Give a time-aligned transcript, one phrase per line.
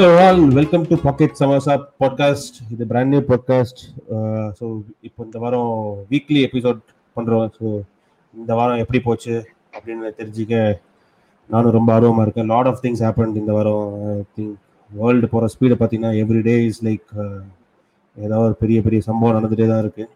[0.00, 3.80] Hello all welcome to pocket Samosa podcast இது brand new podcast
[4.58, 4.64] so
[5.00, 5.72] இப்போ இந்த வாரம்
[6.10, 6.78] வீக்லி எபிசோட்
[7.16, 7.66] பண்ணுறோம் ஸோ
[8.34, 9.34] இந்த வாரம் எப்படி போச்சு
[9.74, 10.54] அப்படின்னு தெரிஞ்சுக்க
[11.50, 12.46] நானும் ரொம்ப ஆர்வமாக இருக்கேன்.
[12.46, 13.90] லாட் ஆஃப் திங்ஸ் ஹேப்பன் இந்த வாரம்.
[14.36, 14.54] திங்க்
[14.90, 17.06] வேர்ல்டு போகிற ஸ்பீடை பார்த்தீங்கன்னா எவ்ரி டே இஸ் லைக்
[18.16, 20.10] ஏதாவது ஒரு பெரிய பெரிய சம்பவம் நடந்துகிட்டே தான் இருக்குது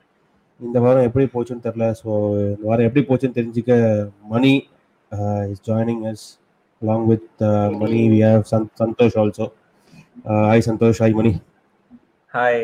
[0.60, 2.08] இந்த வாரம் எப்படி போச்சுன்னு தெரில ஸோ
[2.46, 3.76] இந்த வாரம் எப்படி போச்சுன்னு தெரிஞ்சுக்க
[4.28, 4.54] Mani
[5.50, 6.24] is joining us
[6.82, 9.44] along with uh, Mani, we have Sant- Santosh also.
[10.24, 10.98] Uh, hi, Santosh.
[11.04, 11.30] Hi, Mani.
[12.34, 12.60] Hi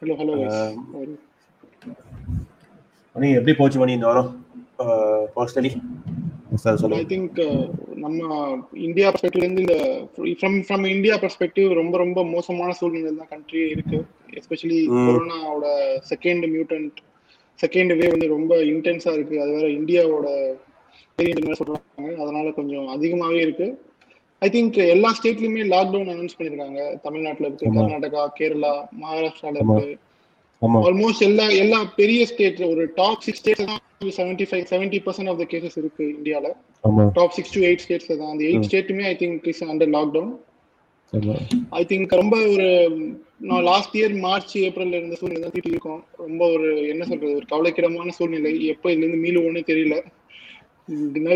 [0.00, 0.34] hello hello
[3.14, 4.28] Mani எப்படி போச்சு மணி இந்த வாரம்?
[5.36, 5.70] பர்சனலி
[6.62, 7.00] சார் ஐ சொல்லுங்க.
[7.12, 7.40] திங்க்
[8.04, 8.28] நம்ம
[8.86, 9.78] இந்தியா பெர்ஸ்பெக்டிவ்ல இருந்து இந்த
[10.42, 14.00] ஃப்ரம் ஃப்ரம் இந்தியா பெர்ஸ்பெக்டிவ் ரொம்ப ரொம்ப மோசமான சூழ்நிலை தான் கண்ட்ரி இருக்கு.
[14.40, 14.78] எஸ்பெஷலி.
[15.08, 15.66] கொரோனாவோட
[16.12, 17.02] செகண்ட் மியூட்டன்ட்
[17.64, 19.42] செகண்ட் வேவ் வந்து ரொம்ப இன்டென்ஸா இருக்கு.
[19.46, 20.28] அது வேற இந்தியாவோட
[21.18, 22.14] வேரியன்ட் சொல்றாங்க.
[22.22, 23.68] அதனால கொஞ்சம் அதிகமாவே இருக்கு.
[24.44, 26.80] ஐ திங்க் எல்லா ஸ்டேட்லயுமே லாக்டவுன் அனௌன்ஸ் பண்ணிருக்காங்க.
[27.06, 27.72] தமிழ்நாட்டுல இருக்கு.
[27.76, 29.56] கர்நாடகா கேரளா மகாராஷ்டிரால.
[29.62, 29.86] இருக்கு.
[30.88, 33.82] ஆல்மோஸ்ட் எல்லா எல்லா பெரிய ஸ்டேட் ஒரு டாப் சிக்ஸ் ஸ்டேட்ஸ் தான்
[34.18, 36.48] seventy five seventy percent of the cases இருக்கு இந்தியால.
[37.18, 38.32] Top six to eight states தான்.
[38.32, 38.66] அந்த eight.
[38.70, 40.32] ஸ்டேட்டுமே I think is under lockdown
[41.80, 42.68] I think ரொம்ப ஒரு
[43.48, 48.14] நான் லாஸ்ட் இயர் மார்ச் ஏப்ரல்ல இருந்த சூழ்நிலை தான் இருக்கோம் ரொம்ப ஒரு என்ன சொல்றது ஒரு கவலைக்கிடமான
[48.18, 48.52] சூழ்நிலை.
[48.72, 49.96] எப்போ இதுல இருந்து மீளுவோன்னே தெரியல.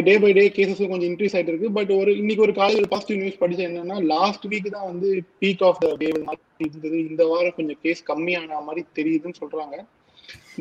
[0.06, 3.20] டே பை டே கேசஸும் கொஞ்சம் இன்க்ரீஸ் ஆயிட்டு இருக்கு பட் ஒரு இன்னைக்கு ஒரு காலையில் ஒரு பாசிட்டிவ்
[3.20, 5.08] நியூஸ் படிச்சேன் என்னன்னா லாஸ்ட் வீக் தான் வந்து
[5.40, 6.96] பீக் ஆஃப் த டே இருந்தது.
[7.10, 9.76] இந்த வாரம் கொஞ்சம் கேஸ் கம்மியான மாதிரி தெரியுதுன்னு சொல்றாங்க.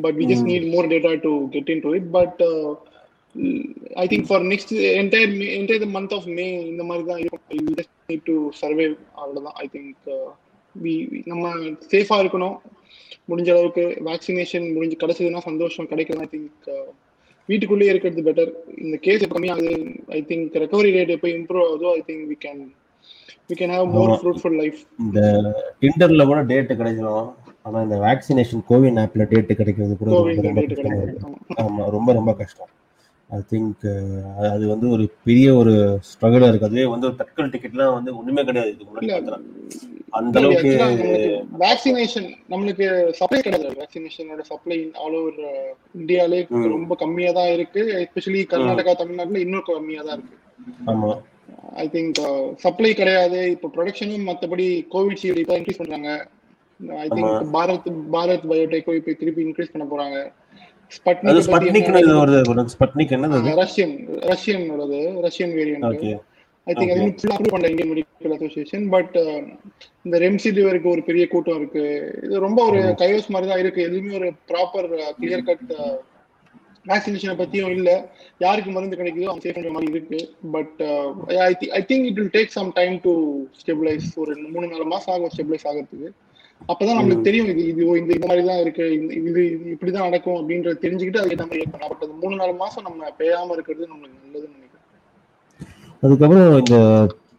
[0.03, 0.47] But we just.
[0.51, 2.41] Need more data to get in to it but
[4.03, 7.43] I think for next entire entire month of May இந்த மாதிரி தான் இருக்கும்.
[7.79, 8.85] ஜஸ்ட் நீட் டு சர்வே
[9.21, 10.07] அவ்வளோதான் ஐ திங்க்
[10.75, 10.93] வி
[11.31, 11.51] நம்ம
[11.93, 12.55] சேஃபாக இருக்கணும்.
[13.29, 15.89] முடிஞ்ச அளவுக்கு வேக்சினேஷன் முடிஞ்சு கிடைச்சதுன்னா சந்தோஷம்.
[15.93, 16.69] கிடைக்கும் ஐ திங்க்
[17.49, 18.51] வீட்டுக்குள்ளேயே இருக்கிறது பெட்டர்
[18.83, 19.73] இந்த கேஸ் கம்மியாகுது
[20.15, 22.61] ஐ திங்க் ரெக்கவரி ரேட் எப்போ இம்ப்ரூவ் ஆகுதோ I think we can
[23.49, 24.13] we can have more.
[24.17, 25.19] Fruitful life இந்த
[25.81, 27.27] டிண்டர்ல கூட டேட் கிடைச்சிடும்
[27.65, 30.09] ஆனா இந்த வேக்சினேஷன் கோவின் ஆப்ல டேட் கிடைக்கிறது கூட
[31.63, 32.71] ஆமா ரொம்ப ரொம்ப கஷ்டம்.
[33.29, 33.85] ஐ திங்க்
[34.55, 35.73] அது வந்து ஒரு பெரிய ஒரு
[36.09, 36.67] ஸ்ட்ரகிளா இருக்கு.
[36.69, 38.69] அதுவே வந்து தட்கல் டிக்கெட்லாம் வந்து ஒண்ணுமே கிடையாது.
[38.73, 39.09] இதுக்கு முன்னாடி
[40.17, 40.69] அந்த அளவுக்கு
[41.63, 42.85] வேக்சினேஷன் நம்மளுக்கு
[43.19, 43.73] சப்ளை கிடையாது.
[43.81, 45.41] வேக்சினேஷனோட சப்ளை ஆல் ஓவர்
[45.99, 46.39] இந்தியாலே.
[46.75, 47.81] ரொம்ப கம்மியா தான் இருக்கு.
[48.03, 50.37] எஸ்பெஷலி கர்நாடகா தமிழ்நாட்டுல இன்னும் கம்மியா தான் இருக்கு.
[50.93, 51.11] ஆமா.
[51.83, 52.21] ஐ திங்க்
[52.65, 53.41] சப்ளை கிடையாது.
[53.55, 56.11] இப்போ ப்ரொடக்ஷனும் மத்தபடி கோவிட்ஷீல்டு இப்போ இன்க்ரீஸ் பண்றாங்க.
[57.03, 57.35] I think.
[57.57, 60.17] பாரத் பாரத் பயோடெக்கோ இப்போ திருப்பி இன்க்ரீஸ் பண்ண போறாங்க.
[60.95, 63.95] ஸ்பட்னிக் ஸ்பட்னிக்னு இது வருது ஸ்பட்னிக் என்னது Russian
[64.31, 66.11] Russian variant okay
[66.67, 67.03] I think அது.
[67.19, 69.13] ஃபுல்லா அப்ரூவ் பண்ணல இந்தியன் மெடிக்கல் அசோசியேஷன் பட்
[70.05, 71.83] இந்த ரெம்சிடிவருக்கு ஒரு பெரிய கூட்டம் இருக்கு.
[72.25, 72.95] இது ரொம்ப ஒரு ஆமா.
[73.01, 73.85] கைவஸ் மாதிரி தான் இருக்கு.
[73.89, 74.87] எதுவுமே ஒரு ப்ராப்பர்
[75.19, 75.71] கிளியர் கட்
[76.85, 77.89] வேக்சினேஷனை பத்தியும் இல்ல.
[78.45, 80.19] யாருக்கு மருந்து கிடைக்குதோ அவங்க சேஃப் மாதிரி இருக்கு.
[80.55, 80.77] But
[81.79, 83.13] I think it will take some time to
[83.61, 86.09] stabilise ஒரு மூணு நாலு மாசம் ஆகும் ஸ்டெபிளைஸ் ஆகிறதுக்கு.
[86.71, 88.85] அப்பதான் நம்மளுக்கு தெரியும் இது இது இந்த இந்த மாதிரி தான் இருக்கு
[89.29, 89.41] இது
[89.73, 94.17] இப்படிதான் நடக்கும் அப்படின்றத தெரிஞ்சுக்கிட்டு அதுக்கு நம்ம பட் அது மூணு நாலு மாசம் நம்ம பேயாம இருக்கிறது நம்மளுக்கு
[94.25, 94.85] நல்லதுன்னு நினைக்கிறேன்.
[96.03, 96.79] அதுக்கப்புறம் இந்த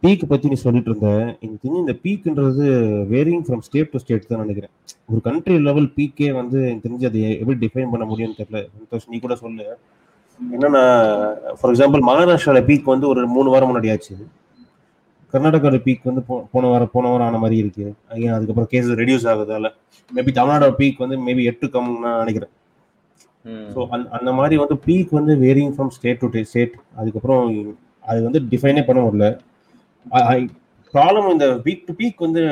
[0.04, 1.10] பீக் பத்தி நீ சொல்லிட்டு இருந்த
[1.42, 2.64] எனக்கு தெரிஞ்சு இந்த பீக்ன்றது
[3.12, 4.72] varying from state to state தான் நினைக்கிறேன்.
[5.10, 8.60] ஒரு கண்ட்ரி லெவல் பீக்கே வந்து எனக்கு தெரிஞ்சு அதை எப்படி டிஃபைன் பண்ண முடியும்னு தெரியல.
[8.76, 9.66] சந்தோஷ் நீ கூட சொல்லு.
[10.40, 10.82] என்னன்னா
[11.58, 14.16] ஃபார் எக்ஸாம்பிள் மகாராஷ்டிரால பீக் வந்து ஒரு மூணு வாரம் முன்னாடி ஆச்சு.
[15.32, 16.22] கர்நாடகாவோட பீக் வந்து
[16.52, 17.86] போன வாரம் போன வாரம் ஆன மாதிரி இருக்கு.
[18.14, 19.68] again அதுக்கப்புறம் கேசஸ் ரெடியூஸ் ஆகுதால
[20.10, 22.52] மேபி தமிழ்நாடோட பீக் வந்து மேபி எட்டு கம் நான் நினைக்கிறேன்.
[23.74, 23.80] ஸோ
[24.18, 27.44] அந்த மாதிரி வந்து பீக் வந்து varying from state to state அதுக்கப்புறம்
[28.10, 29.28] அது வந்து டிஃபைனே பண்ண முடியல.
[30.94, 32.42] ப்ராப்ளம் இந்த பீக் டு பீக் வந்து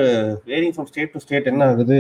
[0.50, 1.98] varying from state to state என்ன ஆகுது?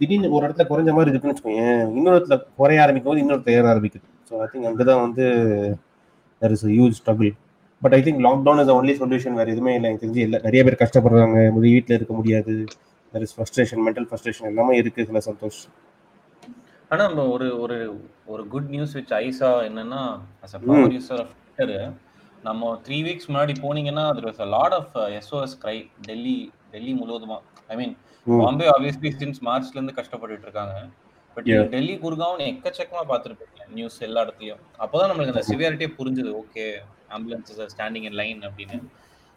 [0.00, 1.66] திடீர்னு ஒரு இடத்துல குறைஞ்ச மாதிரி இருக்குன்னு வச்சுக்கோங்க
[1.98, 4.06] இன்னொரு இடத்துல குறைய ஆரம்பிக்கும் போது இன்னொரு ஏற ஆரம்பிக்குது.
[4.28, 5.24] ஸோ ஐ திங்க் அங்கே தான் வந்து
[6.42, 7.32] there is huge struggle
[7.82, 9.90] but I think lockdown is only solution வேறு எதுவுமே இல்லை.
[9.90, 11.58] எனக்கு தெரிஞ்சு இல்லை நிறைய பேர் கஷ்டப்படுறாங்க.
[11.58, 12.64] வீட்டில் இருக்க முடியாது.
[13.12, 15.60] There is frustration mental frustration எல்லாமே இருக்கு சில சந்தோஷ்.
[16.88, 20.66] ஆனா நம்ம ஒரு ஒரு ஒரு குட் நியூஸ் விச் ஐசா என்னன்னா as a hmm.
[20.66, 21.92] Power user of Twitter
[22.42, 27.38] நம்ம த்ரீ வீக்ஸ் முன்னாடி போனீங்கன்னா there was a lot of SOS cry Delhi Delhi முழுவதுமா
[27.68, 27.96] I mean.
[28.24, 30.86] Bombay obviously since மார்ச்ல இருந்து கஷ்டப்பட்டுட்டு இருக்காங்க.
[31.34, 31.44] பட்.
[31.44, 33.68] டெல்லி குர்காவன் எக்கச்சக்கமா பார்த்துருப்பீங்க.
[33.68, 34.60] நியூஸ் எல்லா இடத்துலயும்.
[34.78, 36.44] அப்போதான் நம்மளுக்கு அந்த சிவியாரிட்டியே புரிஞ்சுது.
[36.44, 36.74] Okay
[37.14, 38.78] ambulances are standing in line அப்படின்னு.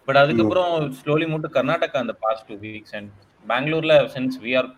[0.08, 3.12] பட் அதுக்கப்புறம் ஸ்லோலி மூட்டு கர்நாடகா அந்த பாஸ்ட் டூ வீக்ஸ் அண்ட்
[3.46, 4.70] பெங்களூர்ல since we are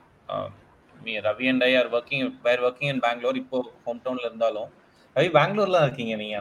[0.95, 4.69] me Ravi and I are working where working in Bangalore இப்போ ஹோம் டவுன்ல இருந்தாலும்
[5.15, 6.38] ரவி பெங்களூர்ல இருக்கீங்க நீங்க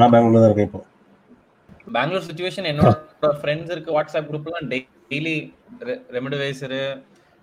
[0.00, 0.80] நான் பெங்களூர் தான் இருக்கேன் இப்போ.
[1.96, 2.90] பெங்களூர் சுச்சுவேஷன் என்னோட
[3.40, 4.68] ஃப்ரெண்ட்ஸ் இருக்கு வாட்ஸ்அப் குரூப்லாம்
[5.12, 5.34] டெய்லி
[6.16, 6.82] ரெமடிவைசரு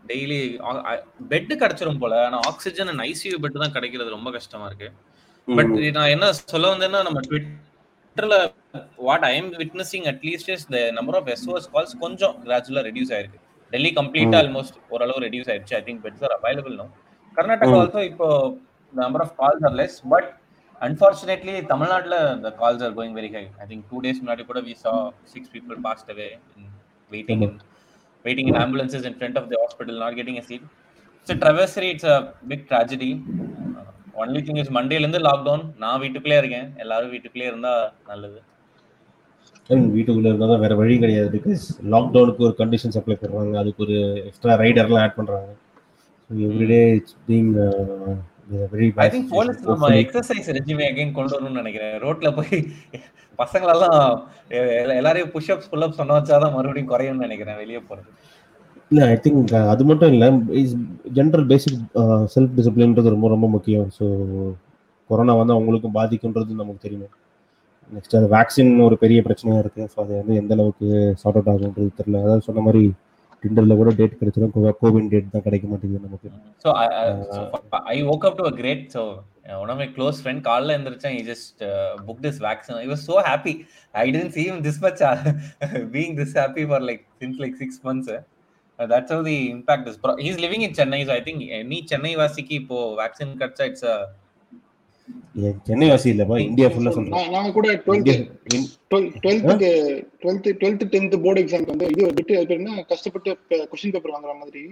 [0.09, 0.37] டெய்லி
[1.31, 2.13] பெட் கிடைச்சிரும் போல.
[2.27, 4.89] ஆனா ஆக்சிஜன் அண்ட் ஐசியூ பெட் தான் கிடைக்கிறது ரொம்ப கஷ்டமா இருக்கு.
[5.47, 7.49] பட் நான் என்ன சொல்ல வந்தேன்னா நம்ம ட்விட்
[8.17, 8.37] ட்விட்டர்ல
[9.07, 13.39] what I am witnessing at least is the number of SOS calls கொஞ்சம் கிராஜுவலா ரெடியூஸ் ஆயிருக்கு
[13.73, 16.85] டெல்லி கம்ப்ளீட்டா ஆல்மோஸ்ட் ஓரளவு ரெடியூஸ் ஆயிடுச்சு I think beds are available no
[17.37, 18.27] Karnataka also இப்போ
[18.93, 20.29] number of calls are less but
[20.81, 24.75] unfortunately தமிழ்நாட்டுல the calls are going very high i think two days முன்னாடி கூட we
[24.83, 24.95] saw
[25.33, 26.65] six people passed away in
[27.11, 27.53] waiting in
[28.25, 30.63] waiting in ambulances in front of the hospital not getting a seat
[31.19, 32.19] it's a travesty it's a
[32.51, 33.11] big tragedy
[34.21, 36.69] only thing is மண்டேல இருந்து lockdown நான் வீட்டுக்குள்ளே இருக்கேன்.
[36.83, 37.73] எல்லாரும் வீட்டுக்குள்ளே இருந்தா
[38.11, 38.39] நல்லது.
[39.95, 41.29] வீட்டுக்குள்ள இருந்தா தான் வேற வழி கிடையாது.
[41.37, 43.57] பிகாஸ் லாக்டவுனுக்கு ஒரு கண்டிஷன்ஸ் அப்ளை பண்றாங்க.
[43.63, 43.97] அதுக்கு ஒரு
[44.27, 45.51] எக்ஸ்ட்ரா ரைடர்லாம் ஆட் பண்றாங்க.
[46.29, 47.51] Everyday it's being
[48.73, 51.95] very I think police நம்ம எக்ஸசைஸ் ரெஜிமே அகைன் கொண்டு வரணும்னு நினைக்கிறேன்.
[52.05, 52.57] ரோட்ல போய்
[53.41, 53.99] பசங்களெல்லாம்
[54.99, 57.59] எல்லாரையும் புஷ்அப்ஸ் புல்அப் சொன்ன வச்சாதான் மறுபடியும் குறையும்னு நினைக்கிறேன்.
[57.63, 58.09] வெளியே போறது.
[58.91, 60.25] இல்ல ஐ திங்க் அது மட்டும் இல்ல
[60.61, 60.75] இஸ்
[61.17, 61.79] ஜென்ரல் பேசிக்
[62.33, 63.87] செல்ஃப் டிசிப்ளின்றது ரொம்ப ரொம்ப முக்கியம்.
[63.97, 64.05] ஸோ
[65.09, 67.11] கொரோனா வந்து அவங்களுக்கும் பாதிக்குன்றது நமக்கு தெரியும்.
[67.95, 69.83] நெக்ஸ்ட் அது வேக்சின் ஒரு பெரிய பிரச்சனையா இருக்கு.
[69.93, 70.87] ஸோ அது வந்து எந்த அளவுக்கு
[71.21, 72.21] சார்ட் அவுட் ஆகுன்றது தெரியல.
[72.25, 72.83] அதாவது சொன்ன மாதிரி
[73.43, 76.29] டிண்டர்ல கூட டேட் கிடைச்சிடும் கோவின் டேட் தான் கிடைக்க மாட்டேங்குது நமக்கு.
[76.63, 76.69] So
[77.93, 77.97] I
[78.51, 79.03] a great so
[79.49, 82.79] uh, one of my close friend காலைல எந்திரிச்சேன் he just uh, booked his vaccine.
[82.85, 83.55] He was so happy.
[83.93, 85.17] I didn't see him this much uh,
[85.95, 87.37] being this happy for like since
[88.79, 89.97] how the impact is.
[89.97, 93.87] Pro- he's living in Chennai so I think any Chennai வாசிக்கு இப்போ vaccine கிடைச்சா it's
[95.63, 97.13] Chennai வாசி இல்லப்பா India ஃபுல்லா சொல்றேன்.
[97.15, 98.15] நான் நாங்க கூட twelfth India
[98.55, 99.69] இன்- டுவெல்த்துக்கு
[100.21, 102.83] டுவெல்த் டுவெல்த் டென்த் போர்டு எக்ஸாம்க்கு வந்து இது பிட்டு அது என்ன?
[102.87, 103.37] கஷ்டப்பட்டு
[103.71, 104.63] கொஸ்டின் பேப்பர் வாங்குற மாதிரி.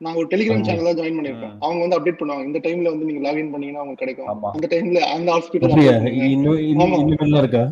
[0.00, 0.64] நாங்க ஒரு டெலிகிராம் ஆமா.
[0.64, 1.60] சேனல் தான் ஜாயின் பண்ணிருக்கோம் ம்.
[1.60, 2.44] அவங்க வந்து அப்டேட் பண்ணுவாங்க.
[2.44, 4.50] இந்த டைம்ல வந்து நீங்க லாகின் பண்ணீங்கன்னா உங்களுக்கு கிடைக்கும்.
[4.50, 5.94] அந்த டைம்ல அந்த ஹாஸ்பிட்டல் அப்படியா?
[6.26, 7.62] இன்னும் இன்னும் இருக்கா?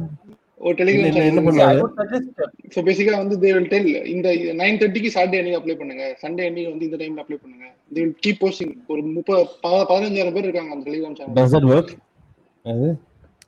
[0.64, 2.28] ஒரு என்ன டெலிகிராம் என்ன- என்ன சேனல் பண்ணாங்க I would suggest
[2.74, 4.28] ஸோ பேசிக்கா வந்து தே வில் டெல் இந்த
[4.60, 6.04] நைன் தேர்ட்டிக்கு சாட்டர்டே அன்னைக்கு அப்ளை பண்ணுங்க.
[6.22, 7.66] சண்டே அன்னைக்கு வந்து இந்த டைம்ல அப்ளை பண்ணுங்க.
[7.92, 11.68] தே வில் கீப் போஸ்டிங் ஒரு முப்பது ப- பதினஞ்சாயிரம் பேர் இருக்காங்க அந்த Telegram channel does that
[11.72, 11.92] work
[12.64, 12.88] அது?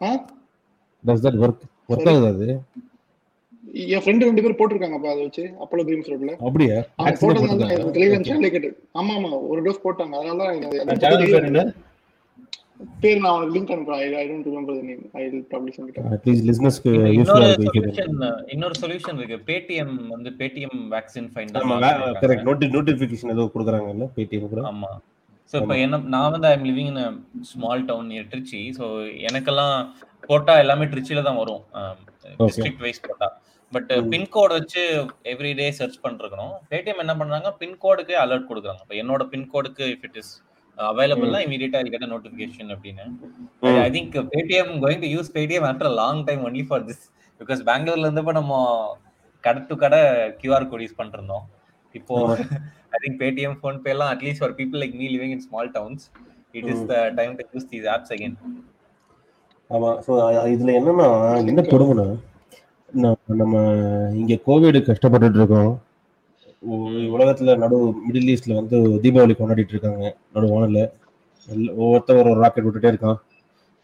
[0.03, 0.11] ஆ?
[1.05, 1.41] டஸ் தட்
[2.09, 2.49] ஆகுது அது?
[3.89, 6.77] என் ஃப்ரெண்டு ரெண்டு பேர் போட்டிருக்காங்கப்பா அதை வச்சு அப்போலோ ட்ரீம்ஸ் ரோட்ல அப்படியா.
[7.97, 8.27] டெலிகிராம்.
[8.29, 10.15] சேனலே கேட்டு ஆமா ஆமா ஒரு டோஸ் போட்டாங்க.
[10.19, 11.59] அதனால தான் எனக்கு அந்த அது- channel
[13.03, 14.01] பேர் நான் உனக்கு லிங்க் அனுப்புறேன்.
[14.21, 18.17] I don't remember the name I will probably send it at least இன்னொரு யூஸ்ஃபுல்லா இருக்கு சொல்யூஷன்
[18.55, 19.39] இன்னொரு சொல்யூஷன் இருக்கு.
[19.51, 24.65] பேடிஎம் வந்து பேடிஎம் வேக்சின் ஆமா ஃபைண்டர் கரெக்ட் நோட்டி நோட்டிஃபிகேஷன் ஏதோ கொடுக்குறாங்கல்ல பேடிஎம் கூட.
[24.73, 24.91] ஆமா.
[25.53, 27.19] ஸோ இப்போ என்ன நான் வந்து I'm living in
[27.53, 28.85] small town near Trichy so
[29.29, 29.75] எனக்கெல்லாம்
[30.31, 31.63] போட்டா எல்லாமே ட்ரிச்சில தான் வரும்.
[32.41, 33.29] டிஸ்ட்ரிக்ட் வைஸ் போட்டா.
[33.73, 34.83] பட் பின்கோட் வச்சு
[35.33, 37.49] எவ்ரிடே சர்ச் பண்ணிருக்கணும் பேடிஎம் என்ன பண்றாங்க?
[37.61, 38.83] பின்கோடுக்கு அலர்ட் கொடுக்குறாங்க.
[38.85, 40.33] இப்போ என்னோட பின்கோடுக்கு இஃப் இட் இஸ்
[40.79, 43.05] அவைலபிள்னா இமீடியட்டா ஐ கெட் நோட்டிஃபிகேஷன் அப்படின்னு.
[43.79, 47.05] I think Paytm going to use Paytm after long time only for this
[47.41, 48.53] because பெங்களூர்ல இருந்தப்ப நம்ம
[49.45, 50.01] கடை டு கடை
[50.41, 51.45] கியூஆர் கோட் யூஸ் பண்ணிட்டு இருந்தோம்
[51.95, 52.15] இப்போ
[52.93, 56.05] I think Paytm PhonePe எல்லாம் at least for people like me living in small towns
[56.55, 58.37] it is the time to use these apps again
[59.71, 59.91] ஆமா.
[60.05, 60.13] ஸோ
[60.51, 61.09] இதுல என்னன்னா
[61.45, 62.07] என்ன கொடுமைனா
[63.41, 63.63] நம்ம-
[64.15, 65.73] இங்க கோவிட் கஷ்டப்பட்டுட்டு இருக்கோம்.
[67.17, 67.77] உலகத்துல நடு
[68.07, 70.05] மிடில் ஈஸ்ட்ல வந்து தீபாவளி கொண்டாடிட்டு இருக்காங்க.
[70.35, 70.83] நடு வானில்.
[71.81, 73.19] ஒவ்வொருத்தர் ஒரு ராக்கெட் விட்டுட்டே இருக்கான்.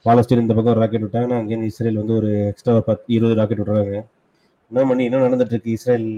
[0.07, 3.95] பாலஸ்தீன் இந்த பக்கம் ராக்கெட் விட்டாங்கன்னா அங்கே இஸ்ரேல் வந்து ஒரு எக்ஸ்ட்ரா பத்து இருபது ராக்கெட் விட்டுறாங்க.
[4.71, 6.09] என்ன பண்ணி என்ன நடந்துட்டு இருக்கு இஸ்ரேல்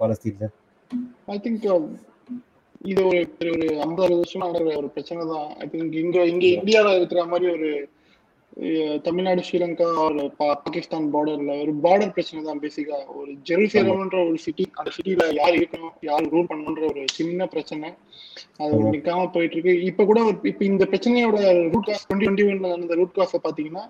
[0.00, 0.46] பாலஸ்தீன்ல?
[1.34, 1.66] ஐ திங்க்
[2.90, 3.20] இது ஒரு
[3.52, 3.52] ஒரு
[3.84, 7.68] ஐம்பது வருஷமா நடக்கிற ஒரு பிரச்சனை தான் ஐ திங்க் இங்க இங்க இந்தியால இருக்கிற மாதிரி ஒரு
[9.04, 14.90] தமிழ்நாடு ஸ்ரீலங்கா ஒரு பாகிஸ்தான் பார்டர்ல ஒரு பார்டர் பிரச்சனை தான் பேசிக்கா ஒரு ஜெருசலேம்ன்ற ஒரு சிட்டி அந்த
[14.96, 17.88] சிட்டில யார் இருக்கணும் யார் ரூல் பண்ணணுன்ற ஒரு சின்ன பிரச்சனை.
[18.58, 18.90] அது ஆமா.
[18.94, 21.38] நிக்காம போயிட்டு இருக்கு இப்ப கூட இப்ப இந்த பிரச்சனையோட
[21.68, 23.84] ரூட் காஸ் டுவெண்ட்டி டுவெண்ட்டி ஒன்ல நடந்த ரூட் காச பாத்தீங்கன்னா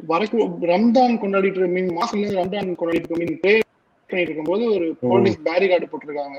[0.00, 0.38] வரக்கு
[0.72, 3.54] ரம்ஜான் கொண்டாடிட்டு இருக்க மீன் மாசம்ல ரம்ஜான் கொண்டாடிட்டு மீன் ப்ரே
[4.10, 6.38] பண்ணிட்டு இருக்கும்போது ஒரு போலீஸ் பேரிகார்டு போட்டிருக்காங்க.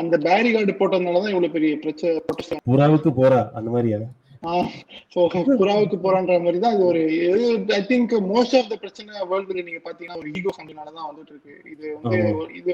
[0.00, 4.23] அந்த பேரிகார்டு போட்டதுனாலதான் இவ்வளவு பெரிய பிரச்சனை புறாவுக்கு போறா அந்த மாதிரியா ஸோ
[5.58, 7.02] புறாவுக்கு போறான்ற மாதிரி தான் இது ஒரு
[7.74, 11.54] I think most of the பிரச்சனை வேர்ல்டுல நீங்க பாத்தீங்கன்னா ஒரு ஈகோ சண்டைனால தான் வந்துட்டு இருக்கு
[11.72, 12.18] இது வந்து
[12.60, 12.72] இது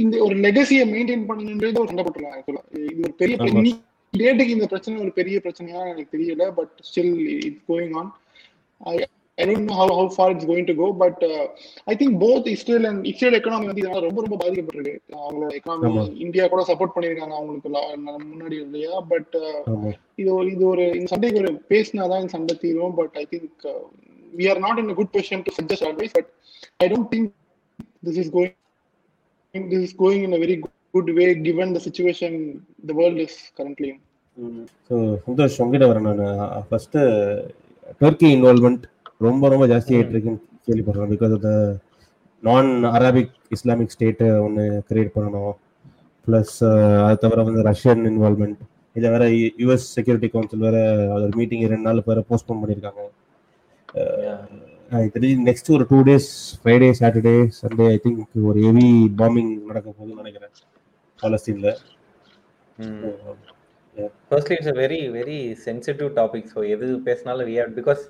[0.00, 3.36] இந்த ஒரு லெகசியை மெயின்டைன் பண்ணணுன்றது ஒரு சண்டை போட்டுருக்காங்க இது ஒரு பெரிய.
[4.14, 8.10] டேட்டுக்கு இந்த பிரச்சனை ஒரு பெரிய பிரச்சனையா எனக்கு தெரியல but still it's going on
[9.38, 11.22] I don't know how how far it's going to go but
[11.86, 14.94] I think both Israel and Israel economy வந்து இதனால ரொம்ப ரொம்ப பாதிக்கப்பட்டிருக்கு.
[15.20, 16.02] அவங்களோட எக்கனாமி.
[16.24, 17.70] இந்தியா கூட சப்போர்ட் பண்ணிருக்காங்க அவங்களுக்கு
[18.26, 18.94] முன்னாடி இல்லையா?
[19.12, 19.36] பட்
[19.72, 19.92] ஆமா.
[20.18, 23.66] இது ஒரு இது ஒரு இந்த சண்டைக்கு ஒரு பேசினாதான் இந்த சண்டை தீரும் but I think
[24.32, 26.30] we are not in good position to suggest advice but
[26.80, 27.30] I don't think
[28.06, 28.54] this is going
[29.72, 30.56] this is going in a very
[30.94, 32.38] good way given the situation
[32.86, 33.92] the world is currently
[34.86, 36.40] so Santhosh உங்ககிட்ட வரேன் நான்.
[36.68, 36.98] First
[38.00, 38.84] Turkey involvement
[39.26, 41.52] ரொம்ப ரொம்ப ஜாஸ்தி ஆயிட்டு இருக்குன்னு கேள்விப்படுறேன் because of the
[42.42, 45.54] நான் அரபிக் இஸ்லாமிக் ஸ்டேட்டை ஒன்று கிரியேட் பண்ணணும்.
[46.26, 46.56] ப்ளஸ்
[47.04, 48.60] அது தவிர வந்து ரஷ்யன் இன்வால்மெண்ட்
[48.96, 49.24] இதை வேற
[49.62, 50.78] யூஎஸ் செக்யூரிட்டி கவுன்சில் வேற
[51.14, 53.02] ஒரு மீட்டிங் ரெண்டு நாள் வேற போஸ்ட்போன் பண்ணியிருக்காங்க.
[54.90, 56.28] எனக்கு தெரிஞ்சு நெக்ஸ்ட் ஒரு two days
[56.60, 60.54] Friday Saturday Sunday I think ஒரு ஹெவி பாம்பிங் நடக்க போகுதுன்னு நினைக்கிறேன்.
[61.18, 61.70] பாலஸ்தீன்ல
[64.30, 68.02] firstly it's a very very sensitive topic so எது பேசினாலும் have because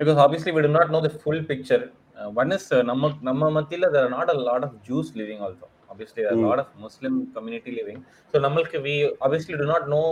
[0.00, 1.82] because obviously we do not know the full picture
[2.18, 5.40] uh, one is uh, நம்ம நம்ம மத்தியில there are not a lot of Jews living
[5.46, 6.50] also obviously there are a Mm.
[6.50, 7.98] lot of Muslim community living
[8.30, 8.94] so நம்மளுக்கு we
[9.26, 10.06] obviously do not know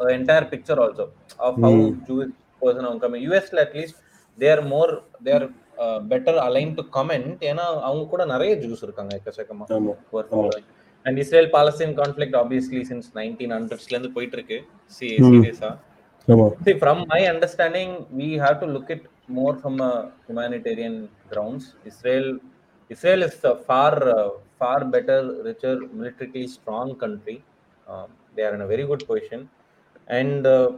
[0.00, 1.04] the entire picture also
[1.48, 1.90] of how Mm.
[2.08, 2.32] Jewish
[2.62, 3.96] person அவங்க coming US ல at least
[4.38, 4.90] they are more
[5.26, 5.46] they are
[5.84, 10.28] uh, better aligned to comment ஏன்னா அவங்க கூட நிறைய Jews இருக்காங்க எக்கச்சக்கமா ஆமா who are
[10.34, 10.66] following.
[11.06, 14.58] And Israel Palestine conflict obviously since 1900s ல இருந்து போயிட்டு இருக்கு
[14.96, 15.30] See, Hmm.
[15.30, 15.70] serious-ஆ.
[16.28, 18.28] ஆமா See, from my understanding, we
[19.38, 21.74] have to look at more from a humanitarian grounds.
[21.86, 22.38] Israel,
[22.88, 27.42] Israel is a far, uh, far better, richer, militarily strong country.
[27.88, 29.48] Um, they are in a very good position.
[30.08, 30.72] And uh,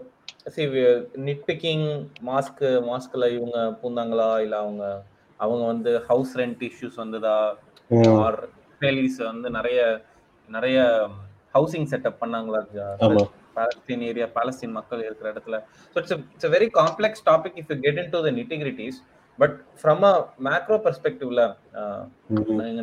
[0.51, 5.05] see, we are nitpicking mask மாஸ்க்ல இவங்க பூந்தாங்களா இல்ல அவங்க
[5.37, 7.55] அவங்க வந்து house rent issues வந்ததா
[7.95, 10.05] or Israelis வந்து நிறைய
[10.49, 11.09] நிறைய
[11.55, 12.67] ஹவுசிங் செட்டப் பண்ணாங்களா
[13.57, 15.59] பாலஸ்தீன் ஏரியா பாலஸ்தீன் மக்கள் இருக்கிற இடத்துல.
[15.93, 18.99] So it's it's very complex topic if you get in to the nitty gritties
[19.39, 20.15] but from a
[20.49, 21.43] macro பெர்ஸ்பெக்டிவ்ல.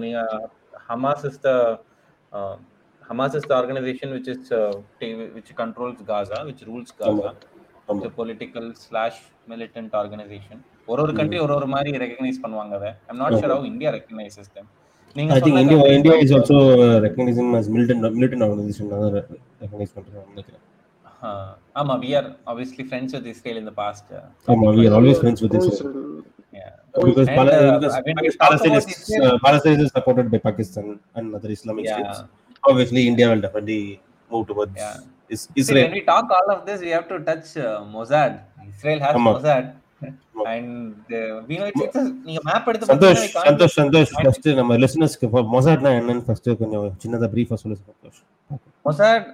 [0.05, 0.21] நீங்க
[0.89, 1.51] Hamas is the
[3.09, 4.49] Hamas is the organisation which is
[5.37, 7.29] which controls Gaza which rules Gaza.
[7.91, 9.21] It's political slash
[9.51, 10.61] militant organisation
[10.91, 12.91] ஒரு ஒரு country ஒரு ஒரு மாதிரி recognise பண்ணுவாங்க அதை.
[13.09, 14.69] I'm not sure how India recognises them
[15.16, 18.42] நீங்க I think சொன்ன India countries India is also- also uh, recognizing as militant militant
[18.46, 19.16] organization அதான்
[19.64, 20.62] recognize பண்றாங்க நினைக்கிறேன்
[21.28, 24.06] Uh, ஆமா we are obviously friends with Israel in the past.
[24.16, 26.18] uh, ஆமா we are always friends with Pro Israel Israel.
[26.58, 26.72] yeah.
[27.06, 29.90] because, And, Pala- uh, because when we talk Palestine about is Israel- uh, Palestine is
[29.96, 30.86] supported by Pakistan
[31.16, 31.94] and other Islamic Yeah.
[31.94, 32.18] states.
[32.62, 33.80] Obviously, India will definitely
[34.30, 34.94] move towards Yeah.
[35.36, 35.84] is- See, Israel.
[35.86, 38.34] when we talk all of this, we have to touch uh, Mossad.
[38.74, 39.32] Israel has ஆமா.
[39.32, 39.64] Mossad.
[40.01, 40.07] Uh,
[42.91, 48.19] Santhosh Santhosh first நம்ம லிசனர்ஸ்க்கு மொசாட்னா என்னன்னு first கொஞ்சம் சின்னதா பிரீஃபா சொல்லு Santhosh.
[48.85, 49.25] Mossad,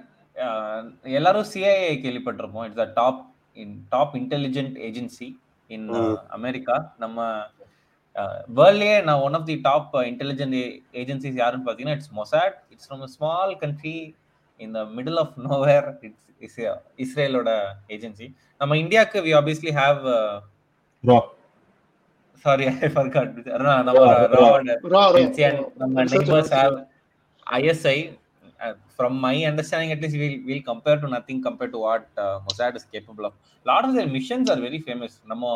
[1.18, 2.64] எல்லாரும் சிஐஏ கேள்விப்பட்டிருப்போம்.
[2.68, 3.20] It's the top
[3.56, 5.28] in top intelligent agency
[5.70, 5.86] in.
[6.38, 6.76] America.
[7.04, 7.28] நம்ம
[8.58, 10.56] வேர்ல்ட்லயே நான் one of the top intelligent
[11.02, 12.56] agencies யாருன்னு பார்த்தீங்கன்னா it's Mossad.
[12.72, 13.96] It's from small country
[14.60, 16.24] in the middle of nowhere it's
[17.04, 17.50] இஸ்ரேலோட
[17.96, 18.26] ஏஜென்சி
[18.60, 20.00] நம்ம இந்தியாவுக்கு வி ஆப்வியஸ்லி ஹாவ்
[21.06, 21.18] ரா
[22.44, 23.32] sorry I forgot
[23.88, 24.04] நம்ம.
[25.82, 26.76] நம்ம have
[27.60, 27.98] ISI.
[28.64, 32.36] Uh, from my understanding, at least we'll, we'll compare to nothing compared to what uh,
[32.46, 33.32] Mossad is capable of.
[33.64, 35.12] A lot of their missions are very famous.
[35.26, 35.50] நம்ம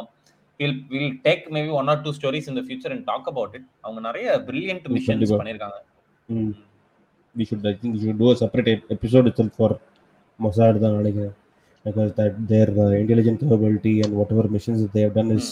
[0.60, 3.64] we'll, we'll take maybe one or two stories in the future and talk about it.
[3.80, 5.32] அவங்க நிறைய brilliant missions.
[5.40, 5.78] பண்ணிருக்காங்க.
[7.38, 9.70] we should I think we should do a separate ep- episode itself for
[10.44, 11.34] Mossad தான் நினைக்கிறேன்
[11.85, 15.47] because that their uh, intelligent capability and whatever missions that they have done is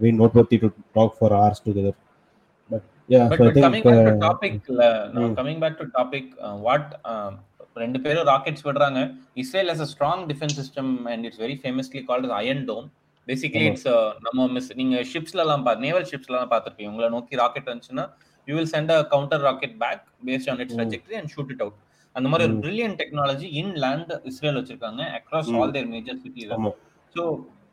[0.00, 1.92] very noteworthy to talk for hours together.
[2.70, 5.36] But yeah, But, so I but think coming back to uh, topic, no, mm.
[5.36, 7.34] coming back to topic, uh, what um,
[7.76, 9.00] ரெண்டு பேரும் rockets விடுறாங்க
[9.36, 12.86] Israel has a strong defence system and it's very famously called iron dome
[13.26, 13.72] basically ஆமா.
[13.72, 13.88] It's
[14.26, 18.04] நம்ம miss நீங்க ஷிப்ஸ்ல எல்லாம் பா naval ஷிப்ஸ்ல எல்லாம் பார்த்திருப்பீங்க உங்களை நோக்கி ராக்கெட் வந்துச்சுன்னா
[18.48, 20.80] you will send a counter rocket back based on its Mm.
[20.80, 21.76] Trajectory and shoot it out
[22.15, 22.55] அந்த மாதிரி ஒரு.
[22.63, 25.49] Brilliant technology in land Israel வச்சிருக்காங்க across.
[25.61, 26.53] All their major cities
[27.15, 27.23] so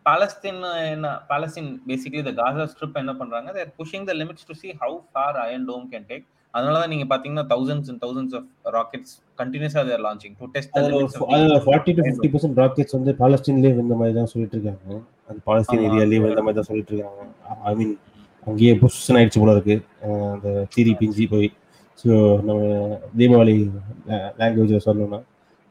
[0.06, 0.60] Palestine
[0.94, 4.96] என்ன பாலஸ்தீன் பேசிக்கலி இந்த Gaza Strip என்ன பண்றாங்க they're pushing the limits to see how
[5.12, 9.82] far Iron Dome can take அதனால தான் நீங்க பாத்தீங்கன்னா thousands and thousands of rockets கண்டினியூஸா
[9.88, 13.96] they're launching to test the limits of forty to fifty percent rockets வந்து பாலஸ்தீன்லேயே இந்த
[14.00, 14.96] மாதிரி தான் சொல்லிட்டு இருக்காங்க.
[15.30, 15.82] அந்த பாலஸ்தீன்.
[15.88, 17.24] ஏரியாலேயே இந்த மாதிரி தான் சொல்லிட்டு இருக்காங்க.
[17.70, 17.94] ஐ மீன்
[18.46, 19.76] அங்கேயே புஷ்ஷன் ஆயிடுச்சு போல இருக்கு.
[20.34, 21.48] அந்த தீரி பிஞ்சி போய்.
[21.98, 22.10] ஸோ
[22.46, 22.60] நம்ம
[23.18, 23.54] தீபாவளி
[24.40, 25.18] லாங்குவேஜில் சொல்லணும்னா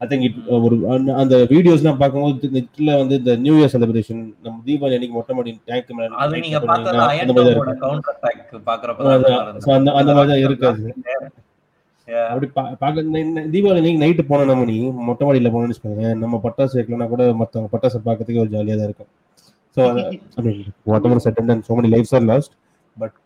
[0.00, 0.74] ஐ திங்க் இட் ஒரு
[1.14, 5.90] அந்த- வீடியோஸ்லாம் பார்க்கும்போது நெட்ல வந்து இந்த நியூ இயர் செலிப்ரேஷன் நம்ம தீபாவளி அன்னைக்கு மொட்டை மாடி டேங்க்
[5.98, 6.58] மேல அது நீங்க
[7.22, 8.20] அந்த மாதிரி கவுண்டர்
[8.68, 9.08] பாக்குறப்ப
[9.64, 10.82] so அந்த அந்த மாதிரி தான் இருக்காது.
[12.28, 13.02] அப்படி பார்க்க
[13.52, 14.76] தீபாவளி அன்னைக்கு நைட்டு போன நம்ம நீ
[15.08, 19.10] மொட்டை மாடியில் போனோம்னு வச்சுக்கோங்க நம்ம பட்டாசு வைக்கலனா கூட மற்றவங்க பட்டாசு பார்க்கறதுக்கு ஒரு ஜாலியாக தான் இருக்கும்.
[19.76, 19.80] So
[20.36, 20.62] I mean
[21.08, 22.54] whatever said and so many lifes are lost
[22.98, 23.16] but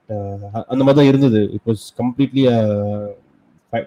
[0.68, 2.44] அந்த மாதிரி தான் இருந்தது it was completely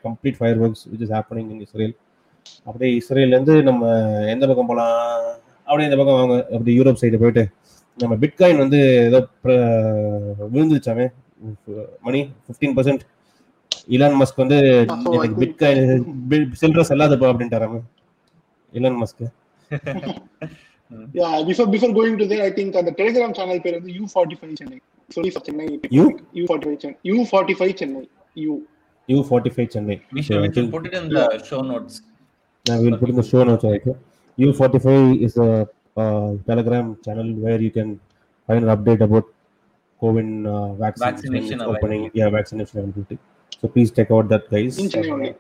[0.06, 1.96] complete fireworks which is happening in Israel
[2.68, 3.84] அப்படியே இஸ்ரேல்லேருந்து நம்ம
[4.34, 4.96] எந்த பக்கம் போகலாம்
[5.68, 6.36] அப்படியே இந்த பக்கம் வாங்க.
[6.56, 7.44] அப்படி யூரோப் சைடு போயிட்டு
[7.98, 9.20] நம்ம பிட்காயின் வந்து ஏதோ
[10.54, 11.06] விழுந்துருச்சாமே
[12.06, 13.04] Mani fifteen percent
[13.88, 14.58] Elon Musk வந்து
[14.94, 16.04] Oh, எனக்கு பிட்காயின்
[16.62, 17.82] சில்ற செல்லாதப்பா அப்படின்ட்டாராம
[18.74, 19.24] Elon Musk
[21.14, 24.52] Yeah, before before going to there, I think uh, the Telegram channel பேர் வந்து U45
[24.60, 24.78] Chennai.
[24.78, 25.69] Sorry for Chennai.
[26.01, 26.05] U?
[26.43, 26.97] U45 Chennai.
[27.15, 28.05] U45 Chennai.
[28.49, 28.55] U.
[29.09, 31.23] U forty five Chennai We So should, I we should think put it in the
[31.49, 31.95] show notes.
[32.65, 33.93] I will put in the show notes also.
[34.39, 34.87] U45
[35.27, 35.51] is a
[35.97, 37.89] uh, Telegram channel where you can
[38.49, 39.27] find an update about
[40.03, 40.31] CoWIN
[40.83, 43.17] vaccine Vaccination opening yeah vaccination availability
[43.61, 45.33] so please check out that guys In Chennai only.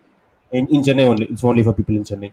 [0.52, 2.31] in, in Chennai only it's only for people in Chennai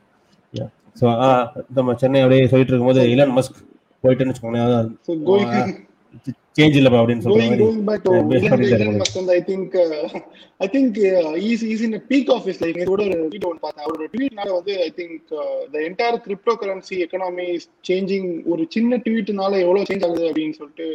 [0.54, 0.70] yeah
[1.02, 1.44] so uh,
[1.78, 3.60] நம்ம சென்னை அப்படியே சொல்லிட்டு இருக்கும்போது Elon Musk
[4.06, 5.52] போயிட்டுன்னு வச்சுக்கோங்களேன் So going
[6.59, 7.67] change இல்லப்பா அப்படின்னு சொல்ற வந்து
[9.83, 10.11] uh,
[11.19, 12.77] uh, a peak of his life.
[12.77, 17.47] இதோட ஒரு tweet ஒன்று பார்த்தேன் அவரோட ட்வீட்னால வந்து I think uh, the entire cryptocurrency economy
[17.57, 20.89] is changing ஒரு சின்ன ட்வீட்னால எவ்வளவு சேஞ்ச் ஆகுது அப்படின்னு சொல்லிட்டு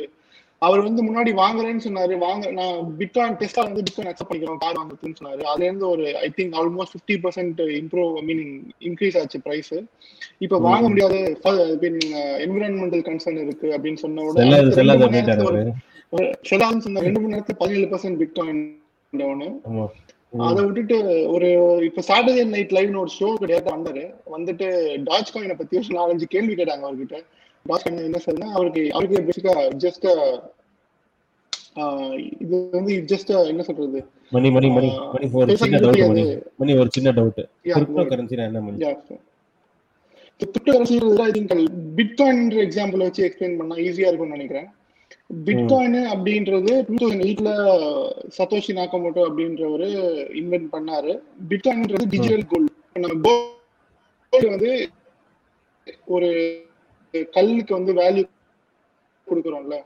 [0.62, 2.14] அவர் வந்து முன்னாடி வாங்குறேன்னு சொன்னாரு.
[2.24, 5.44] வாங்க நான் பிட்காயின் டெஸ்டா வந்து பிட்காயின் அக்செப்ட் பண்ணிக்கிறோம் கார் வாங்குறதுன்னு சொன்னாரு.
[5.52, 8.56] அதுல இருந்து ஒரு I think almost fifty percent improve meaning
[8.90, 9.72] increase ஆச்சு பிரைஸ்
[10.46, 11.20] இப்ப வாங்க முடியாது.
[12.46, 14.60] என்விரான்மெண்டல் கன்சர்ன் இருக்கு அப்படின்னு சொன்ன உடனே
[16.86, 18.62] சொன்ன ரெண்டு மணி நேரத்துல பதினேழு பர்சன்ட் பிட்காயின்
[19.14, 19.50] டவுனு
[20.48, 20.96] அதை விட்டுட்டு
[21.34, 21.50] ஒரு
[21.90, 24.04] இப்ப சாட்டர்டே நைட் லைவ்னு ஒரு ஷோ கிடையாது வந்தாரு.
[24.36, 24.68] வந்துட்டு
[25.10, 27.18] டாச் காயினை பத்தி ஒரு நாலஞ்சு கேள்வி கேட்டாங்க அவர்கிட்ட.
[27.70, 29.56] காயின் என்ன சொல்லுன்னா அவருக்கு அவருக்கு பேசிக்கா
[29.86, 30.08] ஜஸ்ட்
[32.44, 34.00] இது வந்து ஜஸ்ட் என்ன சொல்றது?
[34.36, 36.02] மணி மணி மணி மணி ஒரு சின்ன டவுட்.
[36.12, 36.24] மணி
[36.62, 37.42] மணி ஒரு சின்ன டவுட்
[37.76, 38.78] கிரிப்டோ கரன்சினா என்ன money
[40.42, 40.98] crypto currency
[41.28, 41.54] I think
[42.00, 44.68] bitcoin example வச்சு எக்ஸ்பிளைன் பண்ணா ஈஸியா இருக்கும்னு நினைக்கிறேன்.
[45.48, 47.50] பிட்காயின் அப்படின்றது டூ தௌசண்ட் எயிட்ல
[48.38, 49.90] சதோஷி நாக்கமோட்டோ அப்படின்றவரு
[50.42, 51.14] இன்வென்ட் பண்ணாரு.
[51.50, 53.16] பிட்காயின்ன்றது டிஜிட்டல் கோல்டு நம்ம
[54.34, 54.72] கோல்டு வந்து
[56.16, 56.30] ஒரு
[57.36, 58.24] கல்லுக்கு வந்து வேல்யூ
[59.28, 59.78] கொடுக்குறோம்ல.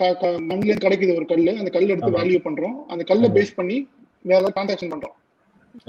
[0.00, 1.52] இருந்து கிடைக்குது ஒரு கல்லு.
[1.60, 2.16] அந்த கல் எடுத்து.
[2.20, 2.76] வேல்யூ பண்றோம்.
[2.92, 3.28] அந்த கல்லை.
[3.36, 3.76] பேஸ் பண்ணி
[4.30, 5.16] வேற டிரான்சாக்ஷன் பண்றோம்.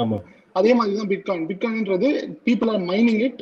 [0.04, 0.18] ஆமா.
[0.60, 2.08] அதே மாதிரி தான் பிட்காயின் பிட்காயின்ன்றது
[2.48, 3.42] பீப்புள் ஆர் மைனிங் இட்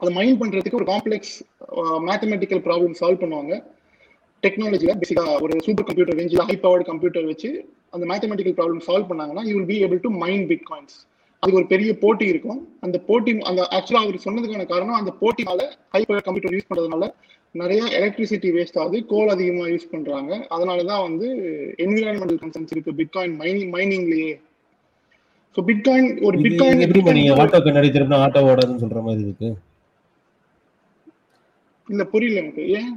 [0.00, 1.34] அதை மைன் பண்றதுக்கு ஒரு காம்ப்ளெக்ஸ்
[2.08, 3.54] மேத்தமெட்டிக்கல் ப்ராப்ளம் சால்வ் பண்ணுவாங்க.
[4.42, 7.50] டெக்னாலஜியில் பேசிக்காக ஒரு சூப்பர் கம்ப்யூட்டர் ரேஞ்சில் ஹை பவர்டு கம்ப்யூட்டர் வச்சு
[7.94, 10.96] அந்த மேத்தமெட்டிக்கல் ப்ராப்ளம் சால்வ் பண்ணாங்கன்னா you will be able to mine bitcoins
[11.42, 12.60] அதுக்கு ஒரு பெரிய போட்டி இருக்கும்.
[12.86, 15.60] அந்த போட்டி அந்த ஆக்சுவலாக அவர் சொன்னதுக்கான காரணம் அந்த போட்டினால
[15.94, 17.06] ஹை பவர் கம்ப்யூட்டர் யூஸ் பண்றதுனால
[17.54, 20.30] நிறைய எலக்ட்ரிசிட்டி வேஸ்ட் ஆகுது கோல் அதிகமாக யூஸ் பண்றாங்க.
[20.54, 21.26] அதனால தான் வந்து
[21.84, 22.92] என்விரான்மெண்டல் கன்சர்ன்ஸ் இருக்கு.
[23.00, 24.32] பிட்காயின் மைனிங் மைனிங்லயே
[25.56, 29.48] ஸோ பிட்காயின் ஒரு பிட்காயின் எப்படி பண்ணி ஆட்டோ கண்ணாடி திருப்பினா ஆட்டோ ஓடாதுன்னு சொல்ற மாதிரி இருக்கு?
[31.88, 32.64] இல்ல புரியல எனக்கு.
[32.78, 32.92] ஏன்?